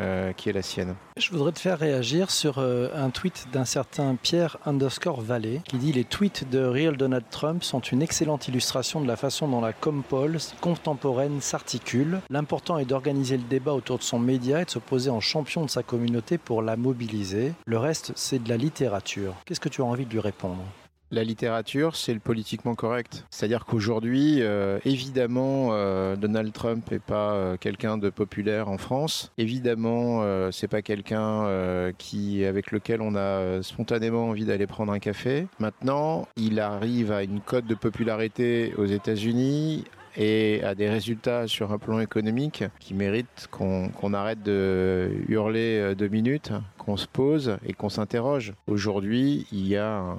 euh, 0.00 0.32
qui 0.32 0.48
est 0.48 0.52
la 0.52 0.62
sienne. 0.62 0.94
Je 1.16 1.30
voudrais 1.30 1.52
te 1.52 1.58
faire 1.58 1.78
réagir 1.78 2.30
sur 2.30 2.58
euh, 2.58 2.88
un 2.94 3.10
tweet 3.10 3.46
d'un 3.52 3.64
certain 3.64 4.14
Pierre 4.14 4.58
underscore 4.66 5.20
Vallée 5.20 5.60
qui 5.64 5.76
dit 5.78 5.92
les 5.92 6.04
tweets 6.04 6.48
de 6.48 6.64
Real 6.64 6.96
Donald 6.96 7.24
Trump 7.30 7.62
sont 7.64 7.80
une 7.80 8.02
excellente 8.02 8.48
illustration 8.48 9.00
de 9.00 9.06
la 9.06 9.16
façon 9.16 9.48
dont 9.48 9.60
la 9.60 9.72
compole 9.72 10.38
contemporaine 10.60 11.40
s'articule. 11.40 12.20
L'important 12.30 12.78
est 12.78 12.84
d'organiser 12.84 13.36
le 13.36 13.44
débat 13.44 13.74
autour 13.74 13.98
de 13.98 14.02
son 14.02 14.18
média 14.18 14.62
et 14.62 14.64
de 14.64 14.70
se 14.70 14.78
poser 14.78 15.10
en 15.10 15.20
champion 15.20 15.64
de 15.64 15.70
sa 15.70 15.82
communauté 15.82 16.38
pour 16.38 16.62
la 16.62 16.76
mobiliser. 16.76 17.52
Le 17.66 17.78
reste, 17.78 18.12
c'est 18.14 18.42
de 18.42 18.48
la 18.48 18.56
littérature. 18.56 19.34
Qu'est-ce 19.44 19.60
que 19.60 19.68
tu 19.68 19.82
as 19.82 19.84
envie 19.84 20.06
de 20.06 20.10
lui 20.10 20.20
répondre? 20.20 20.62
La 21.10 21.24
littérature, 21.24 21.96
c'est 21.96 22.12
le 22.12 22.20
politiquement 22.20 22.74
correct. 22.74 23.24
C'est-à-dire 23.30 23.64
qu'aujourd'hui, 23.64 24.42
euh, 24.42 24.78
évidemment, 24.84 25.68
euh, 25.72 26.16
Donald 26.16 26.52
Trump 26.52 26.90
n'est 26.90 26.98
pas 26.98 27.32
euh, 27.32 27.56
quelqu'un 27.56 27.96
de 27.96 28.10
populaire 28.10 28.68
en 28.68 28.78
France. 28.78 29.32
Évidemment, 29.38 30.22
c'est 30.52 30.68
pas 30.68 30.82
quelqu'un 30.82 31.92
qui, 31.98 32.44
avec 32.44 32.70
lequel 32.70 33.00
on 33.00 33.14
a 33.14 33.62
spontanément 33.62 34.28
envie 34.28 34.44
d'aller 34.44 34.66
prendre 34.66 34.92
un 34.92 34.98
café. 34.98 35.46
Maintenant, 35.58 36.26
il 36.36 36.60
arrive 36.60 37.12
à 37.12 37.22
une 37.22 37.40
cote 37.40 37.66
de 37.66 37.74
popularité 37.74 38.74
aux 38.76 38.86
États-Unis 38.86 39.84
et 40.16 40.62
à 40.64 40.74
des 40.74 40.88
résultats 40.88 41.46
sur 41.46 41.72
un 41.72 41.78
plan 41.78 42.00
économique 42.00 42.64
qui 42.80 42.94
méritent 42.94 43.48
qu'on 43.50 44.14
arrête 44.14 44.42
de 44.42 45.10
hurler 45.28 45.94
deux 45.96 46.08
minutes, 46.08 46.52
qu'on 46.78 46.96
se 46.96 47.06
pose 47.06 47.58
et 47.66 47.72
qu'on 47.72 47.88
s'interroge. 47.88 48.54
Aujourd'hui, 48.66 49.46
il 49.52 49.66
y 49.66 49.76
a 49.76 49.98
un 49.98 50.16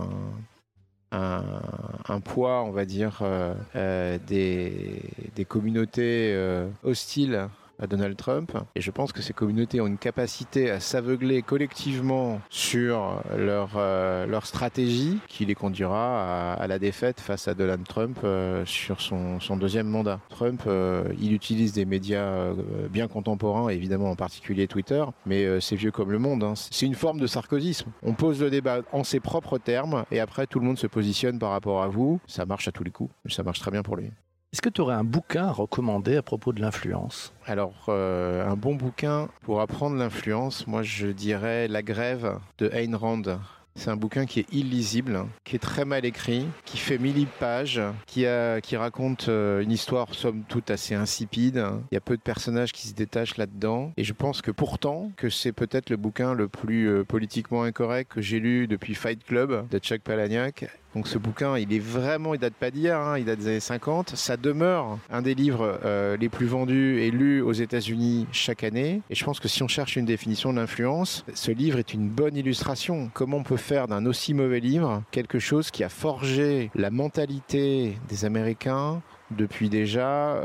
un, 1.11 2.19
poids, 2.23 2.63
on 2.63 2.71
va 2.71 2.85
dire, 2.85 3.19
euh, 3.21 3.53
euh, 3.75 4.17
des, 4.27 5.01
des, 5.35 5.45
communautés 5.45 6.33
euh, 6.35 6.67
hostiles 6.83 7.47
à 7.79 7.87
Donald 7.87 8.15
Trump. 8.17 8.57
Et 8.75 8.81
je 8.81 8.91
pense 8.91 9.11
que 9.11 9.21
ces 9.21 9.33
communautés 9.33 9.81
ont 9.81 9.87
une 9.87 9.97
capacité 9.97 10.69
à 10.69 10.79
s'aveugler 10.79 11.41
collectivement 11.41 12.41
sur 12.49 13.21
leur, 13.35 13.71
euh, 13.75 14.25
leur 14.25 14.45
stratégie 14.45 15.19
qui 15.27 15.45
les 15.45 15.55
conduira 15.55 16.53
à, 16.53 16.67
la 16.67 16.79
défaite 16.79 17.19
face 17.19 17.47
à 17.47 17.53
Donald 17.53 17.87
Trump 17.87 18.19
euh, 18.23 18.65
sur 18.65 19.01
son, 19.01 19.39
son, 19.39 19.57
deuxième 19.57 19.87
mandat. 19.87 20.19
Trump, 20.29 20.63
euh, 20.67 21.03
il 21.19 21.33
utilise 21.33 21.73
des 21.73 21.85
médias 21.85 22.53
bien 22.89 23.07
contemporains, 23.07 23.69
évidemment 23.69 24.11
en 24.11 24.15
particulier 24.15 24.67
Twitter, 24.67 25.03
mais 25.25 25.59
c'est 25.59 25.75
vieux 25.75 25.91
comme 25.91 26.11
le 26.11 26.19
monde. 26.19 26.43
Hein. 26.43 26.53
C'est 26.55 26.85
une 26.85 26.95
forme 26.95 27.19
de 27.19 27.27
sarkozysme. 27.27 27.91
On 28.03 28.13
pose 28.13 28.41
le 28.41 28.49
débat 28.49 28.81
en 28.91 29.03
ses 29.03 29.19
propres 29.19 29.57
termes 29.57 30.05
et 30.11 30.19
après 30.19 30.47
tout 30.47 30.59
le 30.59 30.65
monde 30.65 30.77
se 30.77 30.87
positionne 30.87 31.39
par 31.39 31.51
rapport 31.51 31.81
à 31.83 31.87
vous. 31.87 32.19
Ça 32.27 32.45
marche 32.45 32.67
à 32.67 32.71
tous 32.71 32.83
les 32.83 32.91
coups. 32.91 33.13
Ça 33.27 33.43
marche 33.43 33.59
très 33.59 33.71
bien 33.71 33.83
pour 33.83 33.95
lui. 33.95 34.11
Est-ce 34.51 34.63
que 34.63 34.69
tu 34.69 34.81
aurais 34.81 34.95
un 34.95 35.03
bouquin 35.03 35.45
à 35.45 35.51
recommander 35.51 36.15
à 36.15 36.23
propos 36.23 36.53
de 36.53 36.59
l'influence? 36.59 37.33
Alors, 37.45 37.85
euh, 37.89 38.49
un 38.49 38.55
bon 38.55 38.73
bouquin 38.73 39.29
pour 39.43 39.61
apprendre 39.61 39.95
l'influence, 39.95 40.65
moi 40.65 40.81
je 40.81 41.05
dirais 41.05 41.67
La 41.67 41.83
grève 41.83 42.39
de 42.57 42.67
Ayn 42.73 42.95
Rand. 42.95 43.39
C'est 43.75 43.91
un 43.91 43.95
bouquin 43.95 44.25
qui 44.25 44.39
est 44.39 44.51
illisible, 44.51 45.27
qui 45.43 45.55
est 45.55 45.59
très 45.59 45.85
mal 45.85 46.03
écrit, 46.03 46.47
qui 46.65 46.77
fait 46.77 46.97
mille 46.97 47.27
pages, 47.39 47.79
qui, 48.07 48.25
raconte 48.25 49.29
euh, 49.29 49.61
une 49.61 49.71
histoire 49.71 50.15
somme 50.15 50.43
toute 50.49 50.71
assez 50.71 50.95
insipide. 50.95 51.63
Il 51.91 51.93
y 51.93 51.97
a 51.97 52.01
peu 52.01 52.17
de 52.17 52.21
personnages 52.21 52.73
qui 52.73 52.87
se 52.87 52.93
détachent 52.95 53.37
là-dedans. 53.37 53.93
Et 53.97 54.03
je 54.03 54.13
pense 54.13 54.41
que 54.41 54.51
pourtant, 54.51 55.11
que 55.15 55.29
c'est 55.29 55.53
peut-être 55.53 55.91
le 55.91 55.97
bouquin 55.97 56.33
le 56.33 56.47
plus 56.47 56.89
euh, 56.89 57.03
politiquement 57.03 57.63
incorrect 57.63 58.11
que 58.11 58.21
j'ai 58.21 58.39
lu 58.39 58.67
depuis 58.67 58.95
Fight 58.95 59.23
Club 59.23 59.67
de 59.69 59.77
Chuck 59.77 60.01
Palahniuk. 60.01 60.65
Donc 60.95 61.07
ce 61.07 61.17
bouquin, 61.17 61.57
il 61.57 61.71
est 61.71 61.79
vraiment, 61.79 62.33
il 62.33 62.39
date 62.39 62.55
pas 62.55 62.71
d'hier, 62.71 62.99
hein, 62.99 63.19
il 63.19 63.25
date 63.25 63.39
des 63.39 63.47
années 63.47 63.59
50. 63.59 64.15
Ça 64.15 64.37
demeure 64.37 64.97
un 65.11 65.21
des 65.21 65.35
livres 65.35 65.79
euh, 65.85 66.17
les 66.17 66.29
plus 66.29 66.47
vendus 66.47 66.99
et 67.01 67.11
lus 67.11 67.41
aux 67.41 67.53
États-Unis 67.53 68.27
chaque 68.31 68.63
année. 68.63 69.01
Et 69.09 69.15
je 69.15 69.23
pense 69.23 69.39
que 69.39 69.47
si 69.47 69.61
on 69.61 69.67
cherche 69.67 69.95
une 69.95 70.05
définition 70.05 70.51
de 70.51 70.59
l'influence, 70.59 71.25
ce 71.33 71.51
livre 71.51 71.77
est 71.77 71.93
une 71.93 72.09
bonne 72.09 72.35
illustration. 72.35 73.11
Comment 73.13 73.37
on 73.37 73.43
peut 73.43 73.57
faire 73.57 73.87
d'un 73.87 74.05
aussi 74.05 74.33
mauvais 74.33 74.59
livre 74.59 75.03
quelque 75.11 75.39
chose 75.39 75.69
qui 75.69 75.83
a 75.83 75.89
forgé 75.89 76.71
la 76.73 76.89
mentalité 76.89 77.97
des 78.09 78.25
Américains 78.25 79.01
depuis 79.31 79.69
déjà 79.69 80.41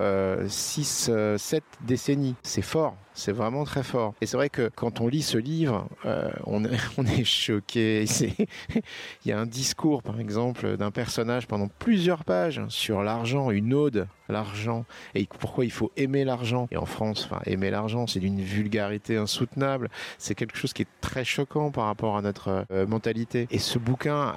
6, 0.46 1.10
euh, 1.10 1.38
7 1.38 1.62
euh, 1.62 1.86
décennies. 1.86 2.34
C'est 2.42 2.62
fort. 2.62 2.96
C'est 3.16 3.32
vraiment 3.32 3.62
très 3.62 3.84
fort. 3.84 4.14
Et 4.20 4.26
c'est 4.26 4.36
vrai 4.36 4.50
que 4.50 4.68
quand 4.74 5.00
on 5.00 5.06
lit 5.06 5.22
ce 5.22 5.38
livre, 5.38 5.86
euh, 6.04 6.28
on, 6.46 6.64
est, 6.64 7.24
choqué. 7.24 8.04
Il 9.24 9.28
y 9.28 9.32
a 9.32 9.38
un 9.38 9.46
discours, 9.46 10.02
par 10.02 10.18
exemple, 10.18 10.76
d'un 10.76 10.90
personnage 10.90 11.46
pendant 11.46 11.68
plusieurs 11.68 12.24
pages 12.24 12.60
sur 12.68 13.04
l'argent, 13.04 13.52
une 13.52 13.72
ode 13.72 14.08
à 14.28 14.32
l'argent, 14.32 14.84
et 15.14 15.28
pourquoi 15.38 15.64
il 15.64 15.70
faut 15.70 15.92
aimer 15.96 16.24
l'argent. 16.24 16.66
Et 16.72 16.76
en 16.76 16.86
France, 16.86 17.28
aimer 17.46 17.70
l'argent, 17.70 18.06
c'est 18.08 18.20
d'une 18.20 18.40
vulgarité 18.40 19.16
insoutenable. 19.16 19.90
C'est 20.18 20.34
quelque 20.34 20.56
chose 20.56 20.72
qui 20.72 20.82
est 20.82 20.88
très 21.00 21.24
choquant 21.24 21.70
par 21.70 21.84
rapport 21.84 22.16
à 22.16 22.22
notre 22.22 22.66
euh, 22.72 22.86
mentalité. 22.86 23.46
Et 23.50 23.58
ce 23.58 23.78
bouquin 23.78 24.32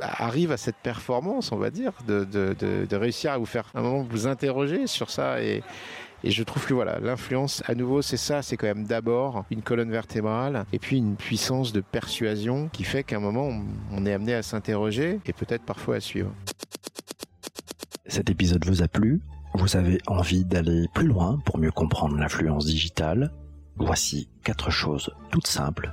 arrive 0.00 0.52
à 0.52 0.56
cette 0.58 0.76
performance, 0.76 1.50
on 1.50 1.56
va 1.56 1.70
dire, 1.70 1.92
de 2.06 2.96
réussir 2.96 3.23
à 3.32 3.38
vous 3.38 3.46
faire 3.46 3.70
un 3.74 3.82
moment 3.82 4.06
vous 4.08 4.26
interroger 4.26 4.86
sur 4.86 5.10
ça 5.10 5.42
et 5.42 5.62
et 6.26 6.30
je 6.30 6.42
trouve 6.42 6.64
que 6.64 6.72
voilà, 6.72 6.98
l'influence, 7.00 7.62
à 7.66 7.74
nouveau, 7.74 8.00
c'est 8.00 8.16
ça, 8.16 8.40
c'est 8.40 8.56
quand 8.56 8.66
même 8.66 8.86
d'abord 8.86 9.44
une 9.50 9.60
colonne 9.60 9.90
vertébrale 9.90 10.64
et 10.72 10.78
puis 10.78 10.96
une 10.96 11.16
puissance 11.16 11.74
de 11.74 11.82
persuasion 11.82 12.70
qui 12.72 12.82
fait 12.82 13.04
qu'à 13.04 13.16
un 13.16 13.20
moment, 13.20 13.50
on 13.92 14.06
est 14.06 14.12
amené 14.14 14.32
à 14.32 14.42
s'interroger 14.42 15.20
et 15.26 15.32
peut-être 15.34 15.64
parfois 15.64 15.96
à 15.96 16.00
suivre. 16.00 16.32
Cet 18.06 18.30
épisode 18.30 18.64
vous 18.64 18.82
a 18.82 18.88
plu? 18.88 19.20
Vous 19.52 19.76
avez 19.76 19.98
envie 20.06 20.46
d'aller 20.46 20.86
plus 20.94 21.06
loin 21.06 21.38
pour 21.44 21.58
mieux 21.58 21.70
comprendre 21.70 22.16
l'influence 22.16 22.64
digitale? 22.64 23.30
Voici 23.76 24.30
quatre 24.44 24.70
choses 24.70 25.10
toutes 25.30 25.46
simples 25.46 25.92